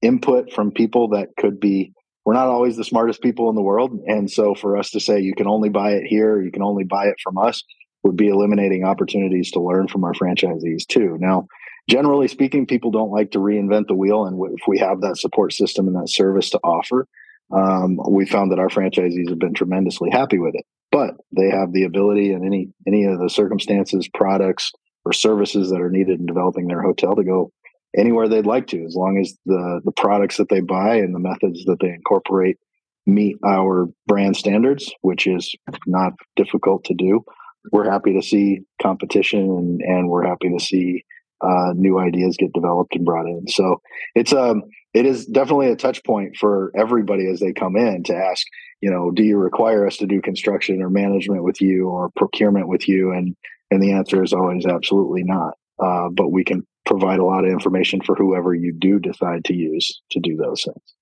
input 0.02 0.52
from 0.52 0.72
people 0.72 1.08
that 1.10 1.28
could 1.38 1.60
be 1.60 1.92
we're 2.24 2.34
not 2.34 2.48
always 2.48 2.76
the 2.76 2.84
smartest 2.84 3.22
people 3.22 3.50
in 3.50 3.54
the 3.54 3.62
world. 3.62 3.98
And 4.06 4.30
so 4.30 4.54
for 4.54 4.76
us 4.76 4.90
to 4.90 5.00
say 5.00 5.20
you 5.20 5.34
can 5.34 5.46
only 5.46 5.68
buy 5.68 5.92
it 5.92 6.06
here, 6.06 6.40
you 6.40 6.50
can 6.50 6.62
only 6.62 6.84
buy 6.84 7.06
it 7.06 7.16
from 7.22 7.36
us, 7.38 7.62
would 8.02 8.16
be 8.16 8.28
eliminating 8.28 8.84
opportunities 8.84 9.50
to 9.52 9.60
learn 9.60 9.88
from 9.88 10.04
our 10.04 10.12
franchisees 10.12 10.86
too. 10.86 11.16
Now, 11.20 11.46
generally 11.88 12.28
speaking, 12.28 12.66
people 12.66 12.90
don't 12.90 13.10
like 13.10 13.32
to 13.32 13.38
reinvent 13.38 13.88
the 13.88 13.94
wheel. 13.94 14.24
And 14.24 14.40
if 14.58 14.66
we 14.66 14.78
have 14.78 15.02
that 15.02 15.18
support 15.18 15.52
system 15.52 15.86
and 15.86 15.96
that 15.96 16.08
service 16.08 16.50
to 16.50 16.60
offer, 16.64 17.06
um, 17.52 17.98
we 18.08 18.26
found 18.26 18.52
that 18.52 18.58
our 18.58 18.68
franchisees 18.68 19.28
have 19.28 19.38
been 19.38 19.54
tremendously 19.54 20.10
happy 20.10 20.38
with 20.38 20.54
it. 20.54 20.64
But 20.90 21.16
they 21.36 21.50
have 21.50 21.72
the 21.72 21.84
ability 21.84 22.32
and 22.32 22.44
any 22.44 22.68
any 22.86 23.04
of 23.04 23.18
the 23.18 23.28
circumstances, 23.28 24.08
products, 24.08 24.70
or 25.04 25.12
services 25.12 25.70
that 25.70 25.80
are 25.80 25.90
needed 25.90 26.20
in 26.20 26.26
developing 26.26 26.68
their 26.68 26.82
hotel 26.82 27.16
to 27.16 27.24
go 27.24 27.52
anywhere 27.96 28.28
they'd 28.28 28.46
like 28.46 28.66
to, 28.68 28.84
as 28.84 28.94
long 28.94 29.18
as 29.18 29.36
the 29.46 29.80
the 29.84 29.92
products 29.92 30.36
that 30.36 30.48
they 30.48 30.60
buy 30.60 30.96
and 30.96 31.14
the 31.14 31.18
methods 31.20 31.64
that 31.64 31.78
they 31.80 31.88
incorporate 31.88 32.58
meet 33.06 33.36
our 33.44 33.86
brand 34.06 34.36
standards, 34.36 34.92
which 35.02 35.26
is 35.26 35.54
not 35.86 36.14
difficult 36.36 36.84
to 36.84 36.94
do. 36.94 37.22
We're 37.70 37.90
happy 37.90 38.14
to 38.14 38.22
see 38.22 38.60
competition 38.80 39.40
and, 39.40 39.80
and 39.82 40.08
we're 40.08 40.26
happy 40.26 40.50
to 40.50 40.62
see 40.62 41.04
uh, 41.40 41.72
new 41.74 41.98
ideas 41.98 42.36
get 42.38 42.52
developed 42.52 42.94
and 42.94 43.04
brought 43.04 43.26
in. 43.26 43.46
So 43.48 43.80
it's 44.14 44.32
um 44.32 44.62
it 44.94 45.06
is 45.06 45.26
definitely 45.26 45.70
a 45.70 45.76
touch 45.76 46.02
point 46.04 46.36
for 46.38 46.72
everybody 46.76 47.28
as 47.28 47.40
they 47.40 47.52
come 47.52 47.76
in 47.76 48.04
to 48.04 48.14
ask, 48.14 48.46
you 48.80 48.90
know, 48.90 49.10
do 49.10 49.24
you 49.24 49.36
require 49.36 49.86
us 49.86 49.96
to 49.98 50.06
do 50.06 50.22
construction 50.22 50.80
or 50.80 50.88
management 50.88 51.42
with 51.42 51.60
you 51.60 51.88
or 51.88 52.10
procurement 52.16 52.68
with 52.68 52.88
you? 52.88 53.12
And 53.12 53.36
and 53.70 53.82
the 53.82 53.92
answer 53.92 54.22
is 54.22 54.32
always 54.32 54.66
absolutely 54.66 55.24
not. 55.24 55.54
Uh, 55.82 56.08
but 56.14 56.30
we 56.30 56.44
can 56.44 56.64
provide 56.84 57.18
a 57.18 57.24
lot 57.24 57.44
of 57.44 57.50
information 57.50 58.00
for 58.04 58.14
whoever 58.14 58.54
you 58.54 58.72
do 58.78 58.98
decide 58.98 59.44
to 59.46 59.54
use 59.54 60.00
to 60.10 60.20
do 60.20 60.36
those 60.36 60.62
things. 60.64 60.94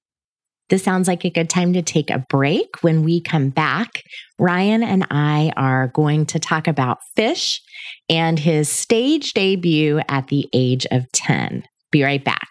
This 0.69 0.83
sounds 0.83 1.07
like 1.07 1.25
a 1.25 1.31
good 1.31 1.51
time 1.51 1.75
to 1.75 1.83
take 1.83 2.09
a 2.09 2.25
break. 2.31 2.83
When 2.83 3.03
we 3.03 3.21
come 3.21 3.51
back, 3.51 4.03
Ryan 4.39 4.83
and 4.83 5.07
I 5.11 5.53
are 5.57 5.89
going 5.89 6.25
to 6.27 6.39
talk 6.39 6.67
about 6.67 6.99
Fish 7.15 7.61
and 8.09 8.39
his 8.39 8.71
stage 8.71 9.35
debut 9.35 10.01
at 10.09 10.29
the 10.29 10.49
age 10.55 10.87
of 10.91 11.11
10. 11.13 11.65
Be 11.91 12.03
right 12.03 12.25
back. 12.25 12.49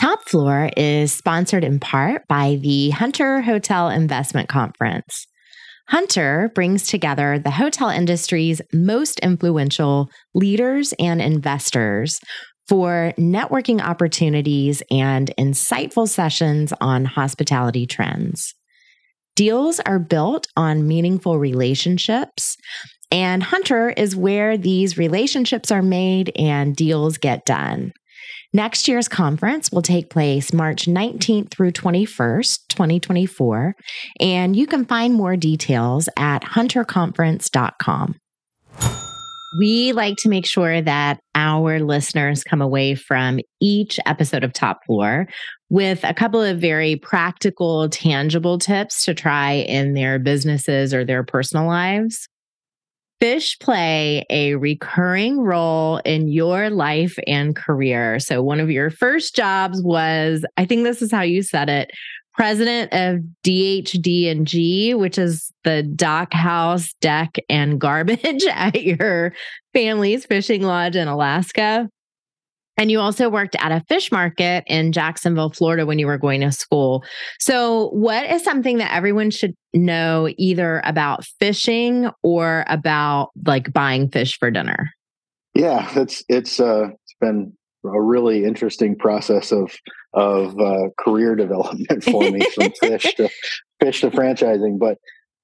Top 0.00 0.26
Floor 0.28 0.70
is 0.76 1.12
sponsored 1.12 1.62
in 1.62 1.78
part 1.78 2.26
by 2.26 2.58
the 2.62 2.90
Hunter 2.90 3.42
Hotel 3.42 3.90
Investment 3.90 4.48
Conference. 4.48 5.26
Hunter 5.90 6.52
brings 6.54 6.86
together 6.86 7.40
the 7.40 7.50
hotel 7.50 7.88
industry's 7.88 8.62
most 8.72 9.18
influential 9.20 10.08
leaders 10.34 10.94
and 11.00 11.20
investors 11.20 12.20
for 12.68 13.12
networking 13.18 13.80
opportunities 13.80 14.84
and 14.92 15.32
insightful 15.36 16.08
sessions 16.08 16.72
on 16.80 17.04
hospitality 17.06 17.86
trends. 17.86 18.54
Deals 19.34 19.80
are 19.80 19.98
built 19.98 20.46
on 20.56 20.86
meaningful 20.86 21.40
relationships, 21.40 22.56
and 23.10 23.42
Hunter 23.42 23.90
is 23.90 24.14
where 24.14 24.56
these 24.56 24.96
relationships 24.96 25.72
are 25.72 25.82
made 25.82 26.30
and 26.36 26.76
deals 26.76 27.18
get 27.18 27.44
done. 27.44 27.92
Next 28.52 28.88
year's 28.88 29.06
conference 29.06 29.70
will 29.70 29.82
take 29.82 30.10
place 30.10 30.52
March 30.52 30.86
19th 30.86 31.52
through 31.52 31.70
21st, 31.70 32.66
2024, 32.68 33.76
and 34.18 34.56
you 34.56 34.66
can 34.66 34.84
find 34.84 35.14
more 35.14 35.36
details 35.36 36.08
at 36.16 36.42
hunterconference.com. 36.42 38.16
We 39.60 39.92
like 39.92 40.16
to 40.18 40.28
make 40.28 40.46
sure 40.46 40.80
that 40.82 41.20
our 41.36 41.78
listeners 41.78 42.42
come 42.42 42.60
away 42.60 42.96
from 42.96 43.38
each 43.60 44.00
episode 44.04 44.42
of 44.42 44.52
Top 44.52 44.84
Floor 44.84 45.28
with 45.68 46.02
a 46.02 46.14
couple 46.14 46.42
of 46.42 46.58
very 46.58 46.96
practical, 46.96 47.88
tangible 47.88 48.58
tips 48.58 49.04
to 49.04 49.14
try 49.14 49.52
in 49.52 49.94
their 49.94 50.18
businesses 50.18 50.92
or 50.92 51.04
their 51.04 51.22
personal 51.22 51.66
lives. 51.66 52.26
Fish 53.20 53.58
play 53.58 54.24
a 54.30 54.54
recurring 54.54 55.40
role 55.40 55.98
in 55.98 56.28
your 56.28 56.70
life 56.70 57.18
and 57.26 57.54
career. 57.54 58.18
So, 58.18 58.42
one 58.42 58.60
of 58.60 58.70
your 58.70 58.90
first 58.90 59.36
jobs 59.36 59.82
was, 59.82 60.44
I 60.56 60.64
think 60.64 60.84
this 60.84 61.02
is 61.02 61.12
how 61.12 61.22
you 61.22 61.42
said 61.42 61.68
it, 61.68 61.90
president 62.34 62.92
of 62.92 63.20
DHD 63.44 64.30
and 64.30 64.46
G, 64.46 64.94
which 64.94 65.18
is 65.18 65.52
the 65.64 65.82
dock 65.82 66.32
house, 66.32 66.94
deck, 67.00 67.36
and 67.48 67.80
garbage 67.80 68.44
at 68.50 68.82
your 68.82 69.32
family's 69.74 70.24
fishing 70.24 70.62
lodge 70.62 70.96
in 70.96 71.08
Alaska. 71.08 71.88
And 72.80 72.90
you 72.90 72.98
also 72.98 73.28
worked 73.28 73.56
at 73.58 73.72
a 73.72 73.84
fish 73.90 74.10
market 74.10 74.64
in 74.66 74.92
Jacksonville, 74.92 75.50
Florida 75.50 75.84
when 75.84 75.98
you 75.98 76.06
were 76.06 76.16
going 76.16 76.40
to 76.40 76.50
school. 76.50 77.04
So, 77.38 77.90
what 77.90 78.24
is 78.30 78.42
something 78.42 78.78
that 78.78 78.94
everyone 78.94 79.30
should 79.30 79.54
know 79.74 80.32
either 80.38 80.80
about 80.86 81.26
fishing 81.38 82.08
or 82.22 82.64
about 82.68 83.32
like 83.44 83.70
buying 83.74 84.08
fish 84.08 84.38
for 84.38 84.50
dinner? 84.50 84.92
Yeah, 85.54 85.90
it's 85.94 86.24
it's 86.30 86.58
uh 86.58 86.88
it's 86.88 87.14
been 87.20 87.52
a 87.84 88.00
really 88.00 88.44
interesting 88.44 88.96
process 88.96 89.52
of 89.52 89.76
of 90.14 90.58
uh, 90.58 90.88
career 90.98 91.34
development 91.36 92.02
for 92.02 92.30
me 92.30 92.40
from 92.54 92.72
fish 92.80 93.14
to 93.16 93.28
fish 93.78 94.00
to 94.00 94.10
franchising. 94.10 94.78
But 94.78 94.96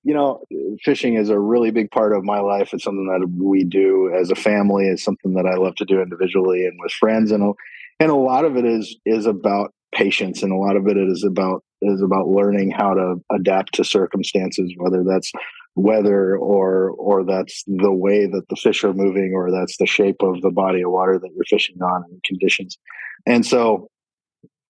you 0.06 0.14
know, 0.14 0.40
fishing 0.84 1.14
is 1.14 1.30
a 1.30 1.38
really 1.38 1.72
big 1.72 1.90
part 1.90 2.16
of 2.16 2.22
my 2.22 2.38
life. 2.38 2.72
It's 2.72 2.84
something 2.84 3.08
that 3.08 3.28
we 3.44 3.64
do 3.64 4.14
as 4.16 4.30
a 4.30 4.36
family. 4.36 4.86
It's 4.86 5.02
something 5.02 5.34
that 5.34 5.46
I 5.46 5.56
love 5.56 5.74
to 5.76 5.84
do 5.84 6.00
individually 6.00 6.64
and 6.64 6.78
with 6.80 6.92
friends. 6.92 7.32
And 7.32 7.42
a, 7.42 7.52
and 7.98 8.12
a 8.12 8.14
lot 8.14 8.44
of 8.44 8.56
it 8.56 8.64
is 8.64 8.96
is 9.04 9.26
about 9.26 9.74
patience, 9.92 10.44
and 10.44 10.52
a 10.52 10.56
lot 10.56 10.76
of 10.76 10.86
it 10.86 10.96
is 10.96 11.24
about 11.24 11.64
is 11.82 12.02
about 12.02 12.28
learning 12.28 12.70
how 12.70 12.94
to 12.94 13.16
adapt 13.32 13.74
to 13.74 13.84
circumstances, 13.84 14.72
whether 14.76 15.02
that's 15.02 15.32
weather 15.74 16.36
or 16.36 16.90
or 16.90 17.24
that's 17.24 17.64
the 17.66 17.92
way 17.92 18.26
that 18.26 18.48
the 18.48 18.56
fish 18.56 18.84
are 18.84 18.94
moving 18.94 19.32
or 19.34 19.50
that's 19.50 19.76
the 19.76 19.86
shape 19.86 20.22
of 20.22 20.40
the 20.40 20.52
body 20.52 20.82
of 20.82 20.92
water 20.92 21.18
that 21.18 21.30
you're 21.34 21.44
fishing 21.50 21.82
on 21.82 22.04
and 22.08 22.22
conditions. 22.22 22.78
And 23.26 23.44
so, 23.44 23.88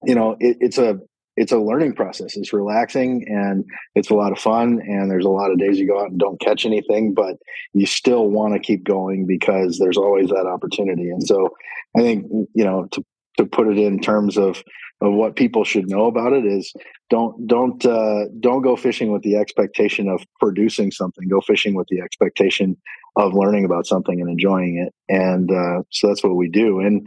you 0.03 0.15
know, 0.15 0.39
it, 0.41 0.57
it's 0.61 0.79
a 0.79 0.99
it's 1.37 1.53
a 1.53 1.59
learning 1.59 1.95
process. 1.95 2.37
It's 2.37 2.53
relaxing 2.53 3.27
and 3.29 3.65
it's 3.95 4.11
a 4.11 4.15
lot 4.15 4.33
of 4.33 4.39
fun. 4.39 4.81
And 4.81 5.11
there's 5.11 5.25
a 5.25 5.31
lot 5.31 5.51
of 5.51 5.59
days 5.59 5.79
you 5.79 5.87
go 5.87 6.01
out 6.01 6.11
and 6.11 6.19
don't 6.19 6.41
catch 6.41 6.65
anything, 6.65 7.13
but 7.13 7.37
you 7.75 7.87
still 7.87 8.29
want 8.29 8.55
to 8.55 8.61
keep 8.61 8.85
going 8.85 9.27
because 9.27 9.79
there's 9.79 9.99
always 9.99 10.29
that 10.31 10.47
opportunity. 10.47 11.11
And 11.11 11.23
so 11.23 11.51
I 11.97 12.01
think, 12.01 12.27
you 12.55 12.65
know, 12.65 12.87
to, 12.93 13.05
to 13.37 13.45
put 13.45 13.69
it 13.69 13.79
in 13.79 14.01
terms 14.01 14.39
of, 14.39 14.63
of 15.03 15.13
what 15.13 15.37
people 15.37 15.63
should 15.63 15.91
know 15.91 16.07
about 16.07 16.33
it 16.33 16.47
is 16.47 16.73
don't, 17.11 17.47
don't, 17.47 17.85
uh, 17.85 18.25
don't 18.41 18.63
go 18.63 18.75
fishing 18.77 19.13
with 19.13 19.23
the 19.23 19.37
expectation 19.37 20.09
of 20.09 20.25
producing 20.41 20.91
something. 20.91 21.29
Go 21.29 21.43
fishing 21.43 21.75
with 21.75 21.87
the 21.89 22.01
expectation 22.01 22.79
of 23.17 23.35
learning 23.35 23.67
about 23.67 23.87
something 23.87 24.23
and 24.23 24.31
enjoying 24.31 24.79
it. 24.79 24.95
And, 25.15 25.51
uh, 25.51 25.83
so 25.91 26.09
that's 26.09 26.25
what 26.25 26.37
we 26.37 26.49
do. 26.49 26.81
And, 26.81 27.07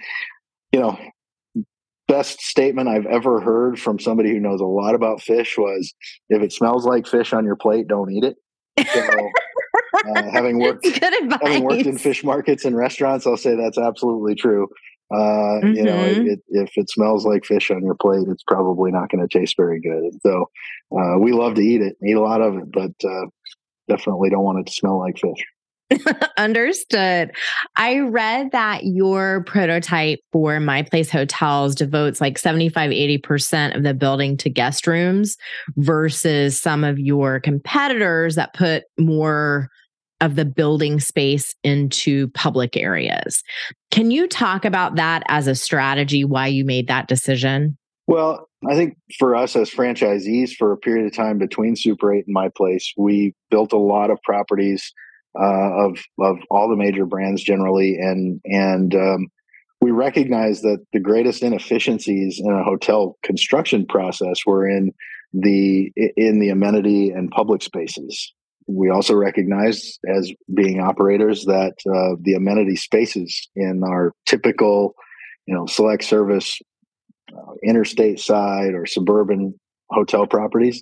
you 0.72 0.80
know, 0.80 1.00
best 2.10 2.42
statement 2.42 2.90
I've 2.90 3.06
ever 3.06 3.40
heard 3.40 3.80
from 3.80 4.00
somebody 4.00 4.32
who 4.32 4.40
knows 4.40 4.60
a 4.60 4.66
lot 4.66 4.96
about 4.96 5.22
fish 5.22 5.58
was 5.58 5.94
if 6.30 6.42
it 6.42 6.52
smells 6.52 6.86
like 6.86 7.08
fish 7.08 7.32
on 7.32 7.46
your 7.46 7.56
plate, 7.56 7.88
don't 7.88 8.12
eat 8.12 8.24
it. 8.24 8.36
So, 8.94 9.30
uh, 10.16 10.24
having 10.32 10.60
worked 10.62 10.86
having 10.86 11.64
worked 11.64 11.86
in 11.86 11.98
fish 11.98 12.24
markets 12.24 12.66
and 12.66 12.76
restaurants, 12.76 13.28
I'll 13.28 13.38
say 13.38 13.56
that's 13.56 13.78
absolutely 13.78 14.36
true. 14.36 14.68
Uh, 15.12 15.18
mm-hmm. 15.62 15.74
You 15.74 15.84
know, 15.84 15.98
it, 15.98 16.18
mm-hmm. 16.18 16.28
it, 16.28 16.40
if 16.50 16.72
it 16.76 16.90
smells 16.90 17.26
like 17.26 17.46
fish 17.46 17.72
on 17.72 17.84
your 17.84 17.96
plate, 17.96 18.28
it's 18.28 18.44
probably 18.44 18.92
not 18.92 19.10
going 19.10 19.26
to 19.28 19.40
taste 19.40 19.56
very 19.56 19.80
good. 19.80 20.20
So 20.22 20.50
uh, 20.92 21.18
we 21.20 21.32
love 21.32 21.56
to 21.56 21.62
eat 21.62 21.82
it, 21.82 21.96
eat 22.06 22.16
a 22.16 22.22
lot 22.22 22.42
of 22.42 22.58
it, 22.58 22.72
but 22.72 22.92
uh, 23.08 23.26
definitely 23.88 24.30
don't 24.30 24.44
want 24.44 24.60
it 24.60 24.68
to 24.68 24.74
smell 24.74 25.00
like 25.00 25.18
fish. 25.18 25.46
Understood. 26.38 27.32
I 27.76 28.00
read 28.00 28.52
that 28.52 28.84
your 28.84 29.44
prototype 29.46 30.20
for 30.32 30.60
My 30.60 30.84
Place 30.84 31.10
Hotels 31.10 31.76
devotes 31.76 32.22
like 32.22 32.38
75, 32.38 32.92
80% 32.92 33.76
of 33.76 33.84
the 33.84 33.94
building 33.94 34.38
to 34.38 34.50
guest 34.50 34.88
rooms 34.88 35.38
versus 35.78 36.60
some 36.60 36.84
of 36.84 37.00
your 37.00 37.40
competitors 37.40 38.36
that 38.36 38.54
put 38.54 38.84
more 39.00 39.70
of 40.22 40.36
the 40.36 40.46
building 40.46 41.00
space 41.00 41.56
into 41.64 42.28
public 42.30 42.76
areas. 42.76 43.42
Can 43.90 44.12
you 44.12 44.28
talk 44.28 44.66
about 44.66 44.96
that 44.96 45.24
as 45.30 45.48
a 45.48 45.56
strategy, 45.56 46.26
why 46.26 46.48
you 46.48 46.66
made 46.66 46.88
that 46.88 47.08
decision? 47.08 47.78
Well, 48.06 48.50
I 48.68 48.76
think 48.76 48.98
for 49.18 49.36
us 49.36 49.56
as 49.56 49.70
franchisees, 49.70 50.52
for 50.52 50.72
a 50.72 50.78
period 50.78 51.06
of 51.06 51.16
time 51.16 51.38
between 51.38 51.76
Super 51.76 52.14
8 52.14 52.26
and 52.28 52.34
My 52.34 52.50
Place, 52.50 52.92
we 52.98 53.34
built 53.50 53.72
a 53.72 53.78
lot 53.78 54.10
of 54.10 54.22
properties 54.24 54.94
uh, 55.38 55.86
of 55.86 56.00
of 56.20 56.38
all 56.50 56.70
the 56.70 56.76
major 56.76 57.06
brands 57.06 57.44
generally, 57.44 57.96
and 57.96 58.42
and 58.46 58.96
um, 58.96 59.28
we 59.82 59.92
recognize 59.92 60.62
that 60.62 60.86
the 60.94 61.00
greatest 61.00 61.44
inefficiencies 61.44 62.40
in 62.44 62.52
a 62.52 62.64
hotel 62.64 63.18
construction 63.24 63.86
process 63.86 64.46
were 64.46 64.68
in 64.68 64.92
the 65.34 65.92
in 65.96 66.40
the 66.40 66.50
amenity 66.50 67.10
and 67.10 67.32
public 67.32 67.62
spaces. 67.62 68.34
We 68.68 68.90
also 68.90 69.16
recognize 69.16 69.98
as 70.08 70.32
being 70.54 70.80
operators 70.80 71.46
that 71.46 71.74
uh, 71.92 72.16
the 72.22 72.36
amenity 72.36 72.76
spaces 72.76 73.50
in 73.56 73.84
our 73.84 74.14
typical, 74.28 74.94
you 75.48 75.56
know, 75.56 75.66
select 75.66 76.04
service, 76.04 76.60
uh, 77.36 77.54
interstate 77.64 78.20
side 78.20 78.76
or 78.76 78.86
suburban 78.86 79.60
hotel 79.90 80.28
properties 80.28 80.82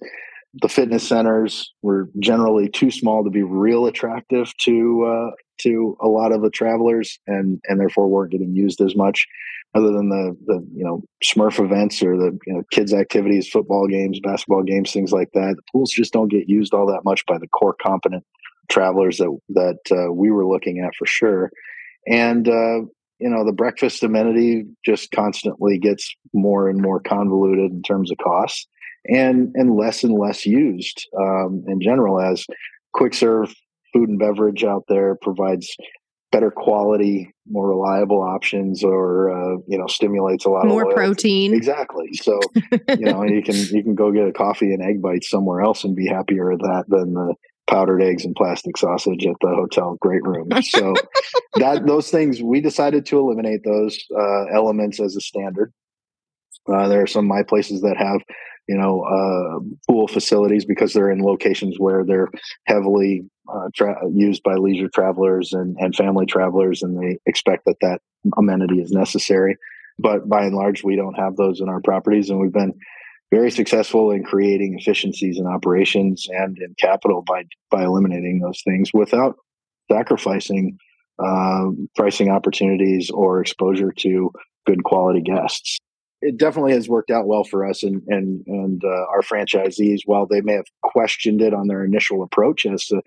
the 0.61 0.69
fitness 0.69 1.07
centers 1.07 1.73
were 1.81 2.09
generally 2.19 2.69
too 2.69 2.91
small 2.91 3.23
to 3.23 3.29
be 3.29 3.43
real 3.43 3.85
attractive 3.85 4.55
to 4.57 5.05
uh, 5.05 5.31
to 5.59 5.97
a 6.01 6.07
lot 6.07 6.31
of 6.31 6.41
the 6.41 6.49
travelers, 6.49 7.19
and 7.27 7.59
and 7.67 7.79
therefore 7.79 8.07
weren't 8.07 8.31
getting 8.31 8.55
used 8.55 8.81
as 8.81 8.95
much. 8.95 9.25
Other 9.75 9.91
than 9.91 10.09
the 10.09 10.35
the 10.45 10.65
you 10.73 10.83
know 10.83 11.03
Smurf 11.23 11.63
events 11.63 12.01
or 12.01 12.17
the 12.17 12.37
you 12.45 12.53
know 12.53 12.63
kids 12.71 12.93
activities, 12.93 13.49
football 13.49 13.87
games, 13.87 14.19
basketball 14.19 14.63
games, 14.63 14.91
things 14.91 15.11
like 15.11 15.29
that, 15.33 15.55
the 15.55 15.63
pools 15.71 15.91
just 15.91 16.13
don't 16.13 16.31
get 16.31 16.49
used 16.49 16.73
all 16.73 16.87
that 16.87 17.05
much 17.05 17.25
by 17.25 17.37
the 17.37 17.47
core 17.47 17.75
competent 17.81 18.23
travelers 18.69 19.17
that 19.17 19.37
that 19.49 19.79
uh, 19.91 20.11
we 20.11 20.31
were 20.31 20.45
looking 20.45 20.79
at 20.79 20.95
for 20.97 21.05
sure. 21.05 21.51
And 22.07 22.47
uh, 22.47 22.81
you 23.19 23.29
know 23.29 23.45
the 23.45 23.53
breakfast 23.53 24.03
amenity 24.03 24.65
just 24.85 25.11
constantly 25.11 25.77
gets 25.77 26.15
more 26.33 26.69
and 26.69 26.81
more 26.81 26.99
convoluted 26.99 27.71
in 27.71 27.81
terms 27.81 28.11
of 28.11 28.17
costs 28.17 28.67
and 29.07 29.51
and 29.55 29.75
less 29.75 30.03
and 30.03 30.17
less 30.17 30.45
used 30.45 31.07
um, 31.19 31.63
in 31.67 31.79
general 31.81 32.19
as 32.19 32.45
quick 32.93 33.13
serve 33.13 33.53
food 33.93 34.09
and 34.09 34.19
beverage 34.19 34.63
out 34.63 34.83
there 34.87 35.17
provides 35.21 35.75
better 36.31 36.51
quality 36.51 37.33
more 37.49 37.69
reliable 37.69 38.21
options 38.21 38.83
or 38.83 39.31
uh, 39.31 39.57
you 39.67 39.77
know 39.77 39.87
stimulates 39.87 40.45
a 40.45 40.49
lot 40.49 40.65
more 40.65 40.89
of 40.89 40.95
protein. 40.95 41.53
Exactly. 41.53 42.09
So 42.13 42.39
you 42.89 43.05
know 43.05 43.23
you 43.23 43.41
can 43.41 43.55
you 43.71 43.83
can 43.83 43.95
go 43.95 44.11
get 44.11 44.27
a 44.27 44.33
coffee 44.33 44.73
and 44.73 44.83
egg 44.83 45.01
bites 45.01 45.29
somewhere 45.29 45.61
else 45.61 45.83
and 45.83 45.95
be 45.95 46.07
happier 46.07 46.51
at 46.51 46.59
that 46.59 46.85
than 46.89 47.13
the 47.13 47.35
powdered 47.67 48.01
eggs 48.01 48.23
and 48.23 48.35
plastic 48.35 48.77
sausage 48.77 49.25
at 49.25 49.35
the 49.41 49.49
hotel 49.49 49.97
great 50.01 50.23
room. 50.23 50.49
So 50.61 50.93
that 51.55 51.85
those 51.87 52.09
things 52.09 52.41
we 52.41 52.61
decided 52.61 53.05
to 53.07 53.19
eliminate 53.19 53.63
those 53.63 53.97
uh, 54.17 54.45
elements 54.53 54.99
as 54.99 55.15
a 55.15 55.21
standard. 55.21 55.73
Uh, 56.71 56.87
there 56.89 57.01
are 57.01 57.07
some 57.07 57.27
my 57.27 57.43
places 57.43 57.81
that 57.81 57.95
have 57.97 58.21
you 58.67 58.77
know 58.77 59.01
uh, 59.03 59.59
pool 59.89 60.07
facilities 60.07 60.65
because 60.65 60.93
they're 60.93 61.11
in 61.11 61.21
locations 61.21 61.75
where 61.77 62.03
they're 62.05 62.29
heavily 62.65 63.23
uh, 63.53 63.69
tra- 63.75 64.01
used 64.11 64.43
by 64.43 64.55
leisure 64.55 64.89
travelers 64.93 65.53
and, 65.53 65.75
and 65.79 65.95
family 65.95 66.25
travelers 66.25 66.83
and 66.83 67.01
they 67.01 67.17
expect 67.25 67.65
that 67.65 67.77
that 67.81 68.01
amenity 68.37 68.81
is 68.81 68.91
necessary. 68.91 69.55
But 69.99 70.27
by 70.27 70.45
and 70.45 70.55
large 70.55 70.83
we 70.83 70.95
don't 70.95 71.15
have 71.15 71.37
those 71.37 71.61
in 71.61 71.69
our 71.69 71.81
properties 71.81 72.29
and 72.29 72.39
we've 72.39 72.51
been 72.51 72.73
very 73.31 73.51
successful 73.51 74.11
in 74.11 74.23
creating 74.23 74.77
efficiencies 74.79 75.37
in 75.37 75.47
operations 75.47 76.27
and 76.29 76.57
in 76.57 76.75
capital 76.77 77.23
by 77.25 77.43
by 77.71 77.83
eliminating 77.83 78.39
those 78.39 78.61
things 78.63 78.91
without 78.93 79.35
sacrificing 79.91 80.77
uh, 81.19 81.65
pricing 81.95 82.29
opportunities 82.29 83.09
or 83.09 83.41
exposure 83.41 83.91
to 83.91 84.31
good 84.65 84.83
quality 84.83 85.21
guests 85.21 85.79
it 86.21 86.37
definitely 86.37 86.73
has 86.73 86.89
worked 86.89 87.11
out 87.11 87.27
well 87.27 87.43
for 87.43 87.65
us 87.65 87.83
and 87.83 88.01
and 88.07 88.43
and 88.47 88.81
uh, 88.83 89.05
our 89.11 89.21
franchisees. 89.21 89.99
While 90.05 90.25
they 90.25 90.41
may 90.41 90.53
have 90.53 90.65
questioned 90.83 91.41
it 91.41 91.53
on 91.53 91.67
their 91.67 91.83
initial 91.83 92.23
approach, 92.23 92.65
as 92.65 92.85
to, 92.85 93.01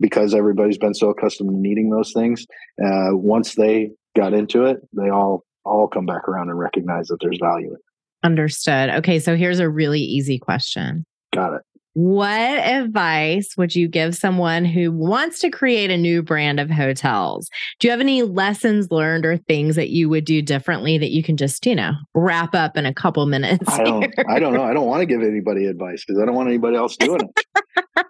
because 0.00 0.34
everybody's 0.34 0.78
been 0.78 0.94
so 0.94 1.10
accustomed 1.10 1.50
to 1.50 1.56
needing 1.56 1.90
those 1.90 2.12
things, 2.12 2.46
uh, 2.82 3.10
once 3.12 3.54
they 3.54 3.90
got 4.16 4.32
into 4.32 4.64
it, 4.64 4.78
they 4.92 5.10
all 5.10 5.44
all 5.64 5.88
come 5.88 6.06
back 6.06 6.28
around 6.28 6.50
and 6.50 6.58
recognize 6.58 7.08
that 7.08 7.18
there's 7.20 7.38
value 7.40 7.68
in 7.68 7.74
it. 7.74 7.80
Understood. 8.22 8.90
Okay, 8.90 9.18
so 9.18 9.36
here's 9.36 9.60
a 9.60 9.68
really 9.68 10.00
easy 10.00 10.38
question. 10.38 11.04
Got 11.32 11.54
it. 11.54 11.62
What 11.94 12.28
advice 12.30 13.56
would 13.56 13.74
you 13.74 13.88
give 13.88 14.16
someone 14.16 14.64
who 14.64 14.90
wants 14.90 15.38
to 15.40 15.50
create 15.50 15.90
a 15.90 15.96
new 15.96 16.22
brand 16.22 16.58
of 16.58 16.68
hotels? 16.68 17.48
Do 17.78 17.86
you 17.86 17.92
have 17.92 18.00
any 18.00 18.22
lessons 18.22 18.90
learned 18.90 19.24
or 19.24 19.36
things 19.36 19.76
that 19.76 19.90
you 19.90 20.08
would 20.08 20.24
do 20.24 20.42
differently 20.42 20.98
that 20.98 21.12
you 21.12 21.22
can 21.22 21.36
just, 21.36 21.64
you 21.66 21.74
know, 21.74 21.92
wrap 22.12 22.54
up 22.54 22.76
in 22.76 22.84
a 22.84 22.92
couple 22.92 23.24
minutes? 23.26 23.68
I 23.68 23.84
don't, 23.84 24.14
I 24.28 24.40
don't 24.40 24.54
know. 24.54 24.64
I 24.64 24.74
don't 24.74 24.86
want 24.86 25.00
to 25.00 25.06
give 25.06 25.22
anybody 25.22 25.66
advice 25.66 26.04
because 26.04 26.20
I 26.20 26.26
don't 26.26 26.34
want 26.34 26.48
anybody 26.48 26.76
else 26.76 26.96
doing 26.96 27.20
it. 27.20 27.46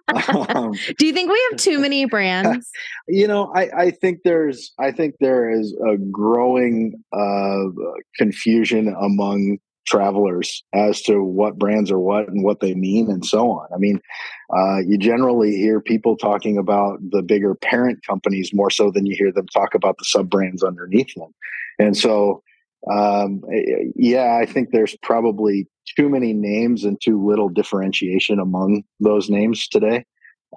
um, 0.55 0.73
do 0.97 1.05
you 1.05 1.13
think 1.13 1.31
we 1.31 1.47
have 1.51 1.59
too 1.59 1.79
many 1.79 2.05
brands? 2.05 2.69
You 3.07 3.27
know, 3.27 3.51
I, 3.53 3.69
I 3.69 3.91
think 3.91 4.21
there's, 4.23 4.73
I 4.79 4.91
think 4.91 5.15
there 5.19 5.47
is 5.47 5.75
a 5.87 5.95
growing 5.97 7.03
uh, 7.13 7.65
confusion 8.17 8.87
among 8.99 9.59
travelers 9.85 10.63
as 10.73 11.01
to 11.03 11.23
what 11.23 11.57
brands 11.57 11.91
are 11.91 11.99
what 11.99 12.27
and 12.27 12.43
what 12.43 12.59
they 12.59 12.73
mean 12.73 13.09
and 13.09 13.25
so 13.25 13.51
on. 13.51 13.67
I 13.73 13.77
mean, 13.77 14.01
uh, 14.55 14.79
you 14.79 14.97
generally 14.97 15.55
hear 15.55 15.79
people 15.79 16.17
talking 16.17 16.57
about 16.57 16.99
the 17.09 17.21
bigger 17.21 17.55
parent 17.55 18.05
companies 18.05 18.51
more 18.53 18.69
so 18.69 18.91
than 18.91 19.05
you 19.05 19.15
hear 19.15 19.31
them 19.31 19.47
talk 19.47 19.73
about 19.75 19.97
the 19.97 20.05
sub 20.05 20.29
brands 20.29 20.63
underneath 20.63 21.13
them. 21.15 21.33
And 21.79 21.95
so, 21.95 22.43
um, 22.91 23.41
yeah, 23.95 24.37
I 24.41 24.45
think 24.45 24.69
there's 24.71 24.95
probably 25.01 25.67
too 25.95 26.09
many 26.09 26.33
names 26.33 26.83
and 26.83 26.99
too 27.01 27.23
little 27.23 27.49
differentiation 27.49 28.39
among 28.39 28.83
those 28.99 29.29
names 29.29 29.67
today. 29.67 30.05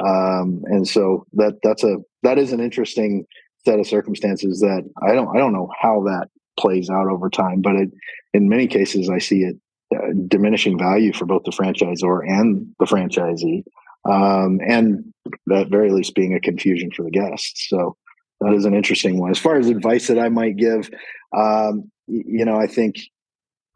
Um, 0.01 0.63
and 0.67 0.87
so 0.87 1.27
that 1.35 1.55
that's 1.63 1.83
a 1.83 1.97
that 2.23 2.39
is 2.39 2.53
an 2.53 2.61
interesting 2.61 3.27
set 3.65 3.81
of 3.81 3.87
circumstances 3.87 4.61
that 4.61 4.89
I 5.03 5.13
don't 5.13 5.35
I 5.35 5.39
don't 5.39 5.53
know 5.53 5.71
how 5.81 6.03
that 6.05 6.29
plays 6.59 6.91
out 6.91 7.09
over 7.09 7.31
time. 7.31 7.63
But 7.63 7.77
it, 7.77 7.91
in 8.35 8.49
many 8.49 8.67
cases, 8.67 9.09
I 9.09 9.19
see 9.19 9.43
it 9.43 9.57
uh, 9.95 10.13
diminishing 10.27 10.79
value 10.79 11.13
for 11.13 11.25
both 11.25 11.45
the 11.45 11.51
franchisor 11.51 12.21
and 12.27 12.75
the 12.79 12.85
franchisee, 12.85 13.65
um, 14.09 14.61
and 14.67 15.13
at 15.55 15.71
very 15.71 15.91
least 15.91 16.15
being 16.15 16.35
a 16.35 16.41
confusion 16.41 16.91
for 16.95 17.05
the 17.05 17.11
guests. 17.11 17.67
So 17.69 17.97
that 18.41 18.53
is 18.53 18.65
an 18.65 18.75
interesting 18.75 19.19
one. 19.19 19.31
As 19.31 19.39
far 19.39 19.57
as 19.57 19.69
advice 19.69 20.09
that 20.09 20.19
I 20.19 20.29
might 20.29 20.57
give, 20.57 20.91
um, 21.37 21.91
you 22.07 22.45
know, 22.45 22.59
I 22.59 22.67
think 22.67 22.97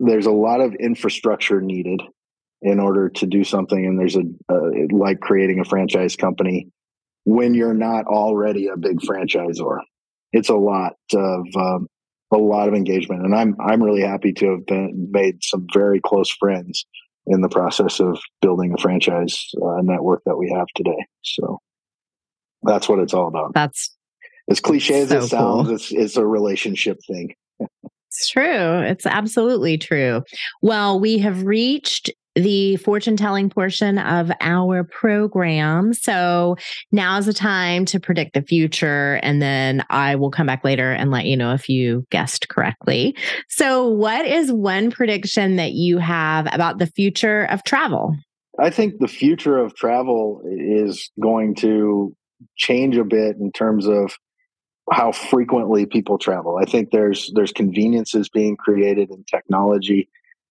there's 0.01 0.27
a 0.27 0.33
lot 0.33 0.61
of 0.61 0.75
infrastructure 0.75 1.61
needed 1.61 2.03
in 2.61 2.79
order 2.79 3.09
to 3.09 3.27
do 3.27 3.43
something, 3.43 3.85
and 3.85 3.99
there's 3.99 4.17
a 4.17 4.23
like 4.93 5.21
creating 5.21 5.61
a 5.61 5.65
franchise 5.65 6.15
company 6.17 6.69
when 7.25 7.55
you're 7.55 7.75
not 7.75 8.07
already 8.07 8.69
a 8.69 8.77
big 8.77 9.01
franchisor. 9.01 9.79
It's 10.33 10.49
a 10.49 10.57
lot 10.57 10.95
of 11.15 11.47
um, 11.57 11.89
a 12.33 12.39
lot 12.39 12.69
of 12.69 12.75
engagement, 12.75 13.25
and 13.25 13.35
I'm 13.35 13.57
I'm 13.61 13.83
really 13.83 14.03
happy 14.03 14.33
to 14.35 14.51
have 14.53 14.67
been 14.67 15.09
made 15.11 15.43
some 15.43 15.67
very 15.73 16.01
close 16.01 16.31
friends 16.31 16.85
in 17.27 17.41
the 17.41 17.49
process 17.49 18.01
of 18.01 18.19
building 18.41 18.73
the 18.73 18.81
franchise 18.81 19.37
uh, 19.63 19.81
network 19.83 20.23
that 20.27 20.37
we 20.37 20.51
have 20.51 20.67
today. 20.75 21.07
So 21.23 21.59
that's 22.63 22.89
what 22.89 22.99
it's 22.99 23.15
all 23.15 23.29
about. 23.29 23.55
That's 23.55 23.95
as 24.51 24.61
cliche 24.61 25.07
so 25.07 25.19
as 25.19 25.25
it 25.25 25.29
sounds. 25.29 25.67
Cool. 25.67 25.75
It's 25.75 25.93
it's 25.93 26.17
a 26.17 26.27
relationship 26.27 26.99
thing. 27.07 27.35
it's 28.09 28.29
true. 28.29 28.81
It's 28.81 29.07
absolutely 29.07 29.79
true. 29.79 30.23
Well, 30.63 30.99
we 30.99 31.19
have 31.19 31.45
reached 31.45 32.11
the 32.35 32.77
fortune 32.77 33.17
telling 33.17 33.51
portion 33.51 33.99
of 33.99 34.31
our 34.41 34.85
program. 34.85 35.93
So 35.93 36.57
now's 36.91 37.27
the 37.27 37.33
time 37.33 37.85
to 37.87 38.01
predict 38.01 38.35
the 38.35 38.43
future. 38.43 39.21
And 39.23 39.43
then 39.43 39.85
I 39.91 40.17
will 40.17 40.31
come 40.31 40.47
back 40.47 40.65
later 40.65 40.93
and 40.93 41.11
let 41.11 41.27
you 41.27 41.37
know 41.37 41.53
if 41.53 41.69
you 41.69 42.07
guessed 42.11 42.49
correctly. 42.49 43.17
So, 43.49 43.89
what 43.89 44.25
is 44.25 44.53
one 44.53 44.91
prediction 44.91 45.57
that 45.57 45.73
you 45.73 45.99
have 45.99 46.49
about 46.53 46.79
the 46.79 46.87
future 46.87 47.45
of 47.45 47.63
travel? 47.65 48.17
I 48.59 48.71
think 48.71 48.99
the 48.99 49.09
future 49.09 49.59
of 49.59 49.75
travel 49.75 50.43
is 50.47 51.11
going 51.21 51.55
to 51.57 52.15
change 52.57 52.97
a 52.97 53.05
bit 53.05 53.37
in 53.37 53.51
terms 53.53 53.87
of 53.87 54.13
how 54.91 55.13
frequently 55.13 55.87
people 55.87 56.19
travel. 56.19 56.59
I 56.61 56.65
think 56.65 56.91
there's 56.91 57.31
there's 57.35 57.53
conveniences 57.53 58.29
being 58.29 58.57
created 58.57 59.11
in 59.11 59.25
technology 59.25 60.09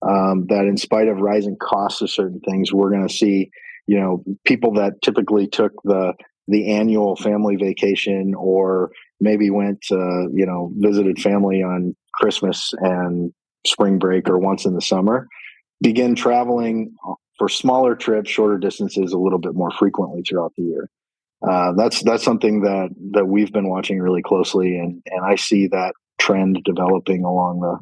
um, 0.08 0.46
that 0.48 0.66
in 0.66 0.78
spite 0.78 1.08
of 1.08 1.18
rising 1.18 1.58
costs 1.62 2.02
of 2.02 2.10
certain 2.10 2.40
things, 2.42 2.74
we're 2.74 2.90
going 2.90 3.08
to 3.08 3.14
see, 3.14 3.52
you 3.88 4.00
know, 4.00 4.24
people 4.46 4.74
that 4.74 5.02
typically 5.02 5.48
took 5.48 5.74
the 5.84 6.14
the 6.48 6.74
annual 6.74 7.16
family 7.16 7.56
vacation 7.56 8.34
or 8.36 8.92
maybe 9.20 9.50
went, 9.50 9.86
uh, 9.92 10.28
you 10.34 10.46
know, 10.46 10.72
visited 10.76 11.22
family 11.22 11.62
on 11.62 11.96
Christmas 12.14 12.74
and 12.80 13.32
spring 13.66 14.00
break 14.00 14.28
or 14.28 14.38
once 14.38 14.66
in 14.66 14.74
the 14.74 14.82
summer, 14.82 15.28
begin 15.82 16.16
traveling 16.16 16.96
for 17.38 17.48
smaller 17.48 17.96
trips, 17.96 18.30
shorter 18.30 18.58
distances, 18.58 19.14
a 19.14 19.18
little 19.18 19.40
bit 19.40 19.54
more 19.54 19.72
frequently 19.72 20.24
throughout 20.24 20.54
the 20.58 20.64
year. 20.64 20.90
Uh, 21.48 21.74
that's 21.76 22.04
that's 22.04 22.24
something 22.24 22.62
that 22.62 22.90
that 23.12 23.26
we've 23.26 23.52
been 23.52 23.68
watching 23.68 24.00
really 24.00 24.22
closely, 24.22 24.78
and 24.78 25.02
and 25.08 25.26
I 25.26 25.36
see 25.36 25.68
that 25.68 25.94
trend 26.20 26.60
developing 26.64 27.24
along 27.24 27.62
the 27.62 27.80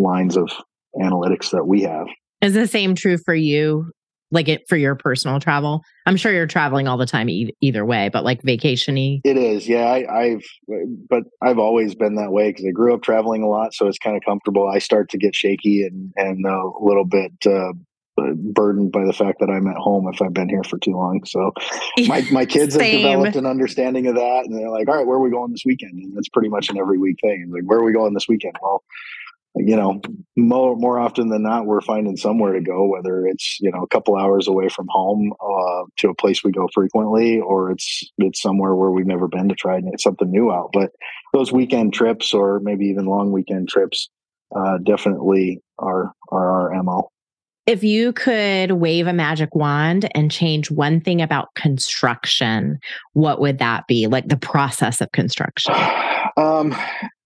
lines 0.00 0.36
of 0.36 0.50
analytics 0.96 1.50
that 1.50 1.66
we 1.66 1.82
have. 1.82 2.06
Is 2.40 2.54
the 2.54 2.66
same 2.66 2.94
true 2.94 3.18
for 3.18 3.34
you? 3.34 3.90
Like 4.30 4.48
it 4.48 4.68
for 4.68 4.76
your 4.76 4.94
personal 4.94 5.40
travel? 5.40 5.82
I'm 6.04 6.18
sure 6.18 6.30
you're 6.30 6.46
traveling 6.46 6.86
all 6.86 6.98
the 6.98 7.06
time 7.06 7.30
e- 7.30 7.54
either 7.62 7.86
way, 7.86 8.10
but 8.10 8.24
like 8.24 8.42
vacationy. 8.42 9.20
It 9.24 9.38
is, 9.38 9.66
yeah. 9.66 9.86
I, 9.86 10.28
have 10.28 10.42
but 11.08 11.22
I've 11.40 11.58
always 11.58 11.94
been 11.94 12.16
that 12.16 12.30
way 12.30 12.50
because 12.50 12.66
I 12.66 12.72
grew 12.72 12.92
up 12.92 13.02
traveling 13.02 13.42
a 13.42 13.48
lot, 13.48 13.72
so 13.72 13.86
it's 13.86 13.98
kind 13.98 14.16
of 14.16 14.22
comfortable. 14.26 14.68
I 14.68 14.80
start 14.80 15.08
to 15.10 15.18
get 15.18 15.34
shaky 15.34 15.82
and 15.82 16.12
and 16.16 16.44
a 16.44 16.62
little 16.78 17.06
bit 17.06 17.32
uh, 17.46 17.72
burdened 18.34 18.92
by 18.92 19.04
the 19.04 19.12
fact 19.12 19.40
that 19.40 19.50
I'm 19.50 19.66
at 19.66 19.76
home 19.76 20.08
if 20.12 20.20
I've 20.20 20.34
been 20.34 20.48
here 20.48 20.64
for 20.64 20.78
too 20.78 20.92
long. 20.92 21.24
So 21.24 21.52
my, 22.06 22.26
my 22.30 22.44
kids 22.46 22.74
have 22.74 22.82
developed 22.82 23.36
an 23.36 23.46
understanding 23.46 24.06
of 24.06 24.14
that 24.14 24.44
and 24.44 24.56
they're 24.56 24.70
like, 24.70 24.88
all 24.88 24.96
right, 24.96 25.06
where 25.06 25.16
are 25.16 25.22
we 25.22 25.30
going 25.30 25.52
this 25.52 25.64
weekend? 25.64 25.94
And 25.94 26.16
that's 26.16 26.28
pretty 26.28 26.48
much 26.48 26.70
an 26.70 26.78
every 26.78 26.98
week 26.98 27.16
thing. 27.22 27.50
Like, 27.52 27.64
where 27.64 27.78
are 27.78 27.84
we 27.84 27.92
going 27.92 28.14
this 28.14 28.28
weekend? 28.28 28.54
Well, 28.62 28.82
you 29.58 29.76
know, 29.76 30.00
more 30.36 30.76
more 30.76 30.98
often 30.98 31.28
than 31.28 31.42
not, 31.42 31.66
we're 31.66 31.80
finding 31.80 32.16
somewhere 32.16 32.52
to 32.52 32.60
go, 32.60 32.86
whether 32.86 33.26
it's 33.26 33.58
you 33.60 33.70
know 33.70 33.82
a 33.82 33.88
couple 33.88 34.16
hours 34.16 34.48
away 34.48 34.68
from 34.68 34.86
home 34.88 35.32
uh, 35.40 35.84
to 35.98 36.08
a 36.10 36.14
place 36.14 36.42
we 36.44 36.52
go 36.52 36.68
frequently, 36.72 37.40
or 37.40 37.70
it's 37.70 38.10
it's 38.18 38.40
somewhere 38.40 38.74
where 38.74 38.90
we've 38.90 39.06
never 39.06 39.28
been 39.28 39.48
to 39.48 39.54
try 39.54 39.76
and 39.76 39.90
get 39.90 40.00
something 40.00 40.30
new 40.30 40.52
out. 40.52 40.70
But 40.72 40.90
those 41.32 41.52
weekend 41.52 41.92
trips, 41.92 42.32
or 42.32 42.60
maybe 42.60 42.86
even 42.86 43.06
long 43.06 43.32
weekend 43.32 43.68
trips, 43.68 44.08
uh, 44.54 44.78
definitely 44.78 45.60
are 45.78 46.12
are 46.30 46.72
our 46.72 46.82
mo. 46.82 47.10
If 47.68 47.84
you 47.84 48.14
could 48.14 48.72
wave 48.72 49.06
a 49.06 49.12
magic 49.12 49.54
wand 49.54 50.08
and 50.14 50.30
change 50.30 50.70
one 50.70 51.02
thing 51.02 51.20
about 51.20 51.54
construction, 51.54 52.78
what 53.12 53.42
would 53.42 53.58
that 53.58 53.86
be? 53.86 54.06
Like 54.06 54.26
the 54.26 54.38
process 54.38 55.02
of 55.02 55.12
construction? 55.12 55.74
Um, 56.36 56.72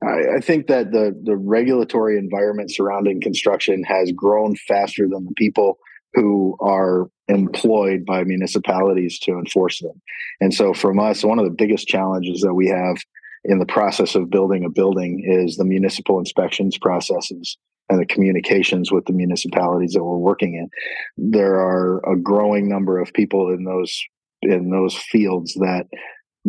I, 0.02 0.36
I, 0.36 0.40
think 0.40 0.68
that 0.68 0.90
the 0.90 1.14
the 1.22 1.36
regulatory 1.36 2.16
environment 2.16 2.72
surrounding 2.72 3.20
construction 3.20 3.82
has 3.84 4.10
grown 4.12 4.56
faster 4.56 5.06
than 5.06 5.26
the 5.26 5.34
people 5.36 5.76
who 6.14 6.56
are 6.60 7.10
employed 7.28 8.06
by 8.06 8.24
municipalities 8.24 9.18
to 9.24 9.32
enforce 9.32 9.80
them. 9.80 10.00
And 10.40 10.54
so, 10.54 10.72
from 10.72 10.98
us, 10.98 11.22
one 11.24 11.38
of 11.38 11.44
the 11.44 11.50
biggest 11.50 11.88
challenges 11.88 12.40
that 12.40 12.54
we 12.54 12.68
have 12.68 12.96
in 13.44 13.58
the 13.58 13.66
process 13.66 14.14
of 14.14 14.30
building 14.30 14.64
a 14.64 14.70
building 14.70 15.22
is 15.26 15.56
the 15.56 15.64
municipal 15.66 16.18
inspections 16.18 16.78
processes 16.78 17.58
and 17.88 18.00
the 18.00 18.06
communications 18.06 18.90
with 18.90 19.04
the 19.06 19.12
municipalities 19.12 19.92
that 19.92 20.04
we're 20.04 20.16
working 20.16 20.54
in. 20.54 20.68
There 21.16 21.54
are 21.54 21.98
a 22.10 22.16
growing 22.16 22.68
number 22.68 22.98
of 22.98 23.12
people 23.12 23.52
in 23.52 23.64
those 23.64 24.00
in 24.42 24.70
those 24.70 24.96
fields 24.96 25.54
that 25.54 25.86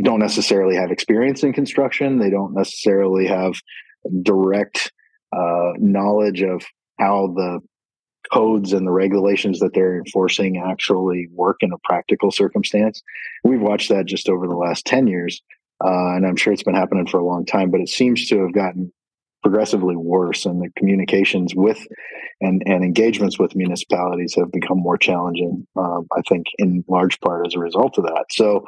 don't 0.02 0.20
necessarily 0.20 0.76
have 0.76 0.92
experience 0.92 1.44
in 1.44 1.54
construction. 1.54 2.18
They 2.18 2.32
don't 2.32 2.56
necessarily 2.56 3.28
have 3.28 3.54
direct 4.24 4.92
uh, 5.36 5.74
knowledge 5.78 6.42
of 6.42 6.64
how 7.00 7.34
the 7.36 7.60
codes 8.32 8.74
and 8.74 8.88
the 8.88 8.92
regulations 8.92 9.60
that 9.60 9.74
they're 9.74 9.98
enforcing 9.98 10.64
actually 10.66 11.28
work 11.34 11.58
in 11.62 11.72
a 11.72 11.78
practical 11.84 12.32
circumstance. 12.32 13.02
We've 13.44 13.62
watched 13.62 13.90
that 13.90 14.06
just 14.06 14.30
over 14.30 14.48
the 14.48 14.56
last 14.56 14.86
10 14.86 15.08
years. 15.08 15.42
Uh, 15.84 16.16
and 16.16 16.26
I'm 16.26 16.38
sure 16.38 16.54
it's 16.54 16.64
been 16.64 16.76
happening 16.76 17.06
for 17.06 17.20
a 17.20 17.26
long 17.26 17.46
time, 17.46 17.70
but 17.70 17.82
it 17.82 17.90
seems 17.90 18.28
to 18.30 18.40
have 18.40 18.54
gotten 18.54 18.92
progressively 19.44 19.96
worse 19.96 20.46
and 20.46 20.62
the 20.62 20.70
communications 20.78 21.54
with 21.56 21.86
and, 22.42 22.64
and 22.66 22.84
engagements 22.84 23.38
with 23.38 23.56
municipalities 23.56 24.36
have 24.36 24.52
become 24.52 24.78
more 24.78 24.98
challenging 24.98 25.68
um, 25.76 26.08
i 26.18 26.22
think 26.28 26.46
in 26.58 26.84
large 26.88 27.20
part 27.20 27.46
as 27.46 27.56
a 27.56 27.60
result 27.60 27.98
of 27.98 28.06
that. 28.06 28.26
So 28.32 28.66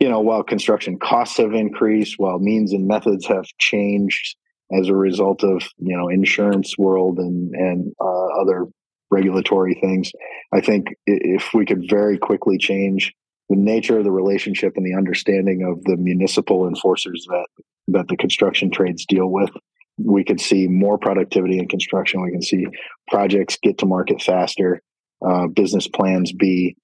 you 0.00 0.08
know 0.08 0.20
while 0.20 0.42
construction 0.42 0.98
costs 0.98 1.38
have 1.38 1.54
increased 1.54 2.14
while 2.18 2.38
means 2.38 2.72
and 2.72 2.86
methods 2.86 3.26
have 3.26 3.44
changed 3.58 4.36
as 4.72 4.88
a 4.88 4.94
result 4.94 5.44
of 5.44 5.62
you 5.78 5.96
know 5.96 6.08
insurance 6.08 6.76
world 6.78 7.18
and 7.18 7.54
and 7.54 7.92
uh, 8.00 8.26
other 8.40 8.66
regulatory 9.10 9.78
things 9.80 10.10
i 10.52 10.60
think 10.60 10.88
if 11.06 11.50
we 11.54 11.64
could 11.64 11.84
very 11.88 12.18
quickly 12.18 12.58
change 12.58 13.12
the 13.48 13.56
nature 13.56 13.98
of 13.98 14.04
the 14.04 14.10
relationship 14.10 14.72
and 14.76 14.86
the 14.86 14.96
understanding 14.96 15.62
of 15.62 15.82
the 15.84 15.96
municipal 15.96 16.66
enforcers 16.66 17.24
that 17.28 17.46
that 17.86 18.08
the 18.08 18.16
construction 18.16 18.70
trades 18.70 19.04
deal 19.06 19.28
with 19.28 19.50
we 19.98 20.24
could 20.24 20.40
see 20.40 20.66
more 20.68 20.98
productivity 20.98 21.58
in 21.58 21.68
construction. 21.68 22.22
We 22.22 22.32
can 22.32 22.42
see 22.42 22.66
projects 23.08 23.58
get 23.62 23.78
to 23.78 23.86
market 23.86 24.22
faster, 24.22 24.82
uh, 25.26 25.46
business 25.48 25.88
plans 25.88 26.32
be 26.32 26.76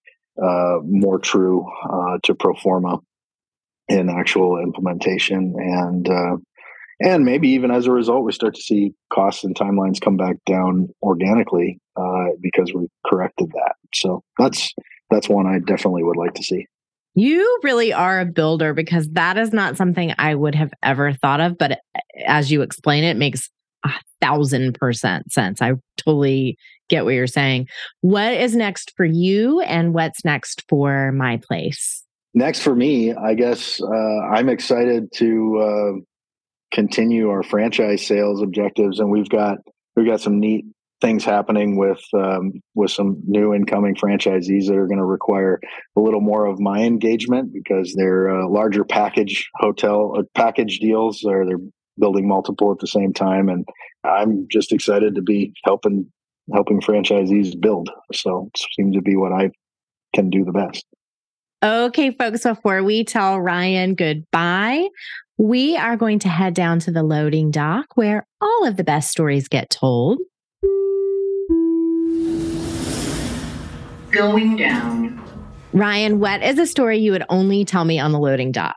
uh, 0.42 0.78
more 0.84 1.18
true 1.18 1.66
uh, 1.90 2.18
to 2.24 2.34
pro 2.34 2.54
forma 2.54 2.98
in 3.88 4.08
actual 4.08 4.58
implementation. 4.58 5.54
And 5.58 6.08
uh, 6.08 6.36
and 7.02 7.24
maybe 7.24 7.48
even 7.48 7.70
as 7.70 7.86
a 7.86 7.92
result 7.92 8.24
we 8.24 8.32
start 8.32 8.54
to 8.54 8.62
see 8.62 8.92
costs 9.12 9.42
and 9.42 9.54
timelines 9.54 10.00
come 10.00 10.16
back 10.16 10.36
down 10.46 10.88
organically 11.02 11.80
uh, 11.96 12.26
because 12.40 12.72
we 12.74 12.88
corrected 13.06 13.50
that. 13.52 13.74
So 13.94 14.22
that's 14.38 14.72
that's 15.10 15.28
one 15.28 15.46
i 15.46 15.58
definitely 15.58 16.02
would 16.02 16.16
like 16.16 16.34
to 16.34 16.42
see 16.42 16.66
you 17.14 17.60
really 17.62 17.92
are 17.92 18.20
a 18.20 18.24
builder 18.24 18.72
because 18.74 19.08
that 19.10 19.36
is 19.36 19.52
not 19.52 19.76
something 19.76 20.14
i 20.18 20.34
would 20.34 20.54
have 20.54 20.72
ever 20.82 21.12
thought 21.12 21.40
of 21.40 21.58
but 21.58 21.72
uh, 21.72 22.00
as 22.26 22.50
you 22.52 22.62
explain 22.62 23.04
it, 23.04 23.10
it 23.10 23.16
makes 23.16 23.48
a 23.84 23.90
thousand 24.20 24.74
percent 24.74 25.32
sense. 25.32 25.62
I 25.62 25.72
totally 25.96 26.58
get 26.90 27.06
what 27.06 27.14
you're 27.14 27.26
saying. 27.26 27.66
What 28.02 28.34
is 28.34 28.54
next 28.54 28.92
for 28.94 29.06
you 29.06 29.62
and 29.62 29.94
what's 29.94 30.22
next 30.22 30.64
for 30.68 31.12
my 31.12 31.38
place? 31.38 32.04
Next 32.32 32.60
for 32.60 32.76
me 32.76 33.12
i 33.12 33.34
guess 33.34 33.82
uh, 33.82 34.20
i'm 34.32 34.48
excited 34.48 35.08
to 35.14 35.58
uh, 35.58 36.00
continue 36.70 37.28
our 37.30 37.42
franchise 37.42 38.06
sales 38.06 38.42
objectives, 38.42 39.00
and 39.00 39.10
we've 39.10 39.28
got 39.28 39.58
we've 39.96 40.06
got 40.06 40.20
some 40.20 40.38
neat 40.40 40.64
things 41.00 41.24
happening 41.24 41.76
with 41.76 42.02
um, 42.14 42.52
with 42.74 42.90
some 42.90 43.20
new 43.26 43.54
incoming 43.54 43.94
franchisees 43.94 44.66
that 44.66 44.76
are 44.76 44.86
going 44.86 44.98
to 44.98 45.04
require 45.04 45.60
a 45.96 46.00
little 46.00 46.20
more 46.20 46.46
of 46.46 46.60
my 46.60 46.80
engagement 46.80 47.52
because 47.52 47.94
they're 47.96 48.28
uh, 48.28 48.48
larger 48.48 48.84
package 48.84 49.48
hotel 49.56 50.14
uh, 50.18 50.22
package 50.34 50.78
deals 50.78 51.24
or 51.24 51.46
they're 51.46 51.58
building 51.98 52.26
multiple 52.26 52.72
at 52.72 52.78
the 52.78 52.86
same 52.86 53.12
time 53.12 53.48
and 53.48 53.66
i'm 54.04 54.46
just 54.50 54.72
excited 54.72 55.14
to 55.14 55.22
be 55.22 55.52
helping 55.64 56.06
helping 56.54 56.80
franchisees 56.80 57.58
build 57.60 57.90
so 58.12 58.48
it 58.54 58.60
seems 58.74 58.94
to 58.94 59.02
be 59.02 59.16
what 59.16 59.32
i 59.32 59.50
can 60.14 60.30
do 60.30 60.44
the 60.44 60.52
best 60.52 60.84
Okay, 61.62 62.10
folks, 62.12 62.44
before 62.44 62.82
we 62.82 63.04
tell 63.04 63.38
Ryan 63.38 63.94
goodbye, 63.94 64.88
we 65.36 65.76
are 65.76 65.96
going 65.96 66.18
to 66.20 66.28
head 66.28 66.54
down 66.54 66.78
to 66.80 66.90
the 66.90 67.02
loading 67.02 67.50
dock 67.50 67.96
where 67.96 68.26
all 68.40 68.66
of 68.66 68.78
the 68.78 68.84
best 68.84 69.10
stories 69.10 69.46
get 69.46 69.68
told. 69.68 70.18
Going 74.10 74.56
down. 74.56 75.22
Ryan, 75.72 76.18
what 76.18 76.42
is 76.42 76.58
a 76.58 76.66
story 76.66 76.98
you 76.98 77.12
would 77.12 77.24
only 77.28 77.64
tell 77.64 77.84
me 77.84 77.98
on 77.98 78.12
the 78.12 78.18
loading 78.18 78.50
dock? 78.50 78.76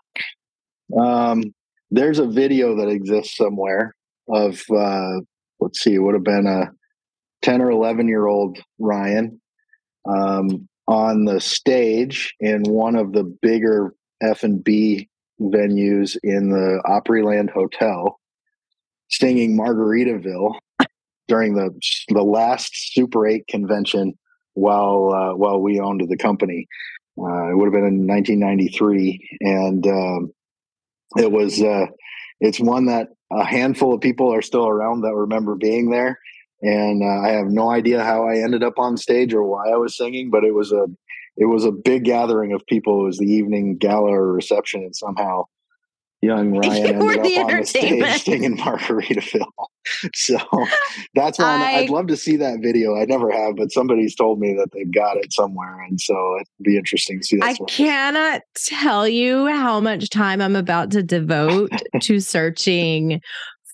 Um, 0.98 1.54
there's 1.90 2.20
a 2.20 2.28
video 2.28 2.76
that 2.78 2.88
exists 2.88 3.36
somewhere 3.36 3.96
of, 4.30 4.62
uh, 4.76 5.22
let's 5.60 5.82
see, 5.82 5.96
it 5.96 6.00
would 6.00 6.14
have 6.14 6.24
been 6.24 6.46
a 6.46 6.72
10 7.42 7.62
or 7.62 7.72
11 7.72 8.08
year 8.08 8.28
old 8.28 8.60
Ryan. 8.80 9.42
Um, 10.06 10.68
on 10.88 11.26
the 11.26 11.40
stage 11.40 12.34
in 12.40 12.64
one 12.64 12.96
of 12.96 13.14
the 13.14 13.24
bigger 13.24 13.94
F&B 14.22 15.08
venues 15.40 16.18
in 16.24 16.50
the 16.50 16.82
Opryland 16.86 17.50
Hotel 17.50 18.20
singing 19.10 19.58
Margaritaville 19.58 20.56
during 21.28 21.56
the 21.56 21.70
the 22.10 22.24
last 22.24 22.72
Super 22.94 23.26
8 23.26 23.48
convention 23.48 24.14
while 24.54 25.12
uh, 25.14 25.36
while 25.36 25.60
we 25.60 25.80
owned 25.80 26.04
the 26.08 26.18
company. 26.18 26.68
Uh, 27.18 27.52
it 27.52 27.56
would 27.56 27.66
have 27.66 27.74
been 27.74 27.86
in 27.86 28.08
1993 28.08 29.38
and 29.42 29.86
um, 29.86 30.34
it 31.16 31.32
was 31.32 31.62
uh, 31.62 31.86
it's 32.40 32.60
one 32.60 32.88
that 32.88 33.10
a 33.32 33.46
handful 33.46 33.94
of 33.94 34.02
people 34.02 34.34
are 34.34 34.42
still 34.42 34.68
around 34.68 35.02
that 35.02 35.14
remember 35.14 35.54
being 35.54 35.92
there 35.92 36.18
and 36.64 37.04
uh, 37.04 37.28
I 37.28 37.32
have 37.32 37.48
no 37.48 37.70
idea 37.70 38.04
how 38.04 38.26
I 38.26 38.38
ended 38.38 38.64
up 38.64 38.80
on 38.80 38.96
stage 38.96 39.34
or 39.34 39.44
why 39.44 39.70
I 39.70 39.76
was 39.76 39.98
singing, 39.98 40.32
but 40.32 40.46
it 40.46 40.54
was 40.54 40.72
a 40.72 40.88
it 41.36 41.46
was 41.46 41.66
a 41.66 41.72
big 41.72 42.06
gathering 42.06 42.54
of 42.54 42.66
people. 42.68 43.02
It 43.02 43.06
was 43.06 43.18
the 43.18 43.26
evening 43.26 43.78
gala 43.78 44.12
or 44.12 44.32
reception, 44.32 44.82
and 44.82 44.96
somehow 44.96 45.44
young 46.24 46.52
Ryan 46.58 47.02
ended 47.02 47.40
up 47.40 47.50
on 47.50 47.60
the 47.60 47.66
stage 47.66 48.24
singing 48.24 48.58
Margaritaville. 48.58 49.46
so 50.14 50.38
that's 51.14 51.38
one 51.38 51.48
I, 51.48 51.82
would 51.82 51.90
love 51.90 52.08
to 52.08 52.18
see 52.18 52.38
that 52.38 52.60
video. 52.62 52.96
I 52.96 53.06
never 53.06 53.30
have, 53.32 53.58
but 53.58 53.72
somebody's 53.72 54.16
told 54.16 54.40
me 54.40 54.54
that 54.54 54.70
they've 54.72 54.94
got 54.94 55.18
it 55.18 55.34
somewhere, 55.34 55.82
and 55.82 56.00
so 56.00 56.36
it'd 56.38 56.48
be 56.62 56.78
interesting 56.78 57.20
to 57.20 57.26
see. 57.26 57.40
I 57.42 57.56
cannot 57.68 58.42
tell 58.56 59.08
you 59.08 59.48
how 59.48 59.82
much 59.82 60.10
time 60.10 60.42
I'm 60.42 60.56
about 60.56 60.92
to 60.92 61.04
devote 61.04 61.72
to 62.02 62.20
searching 62.20 63.22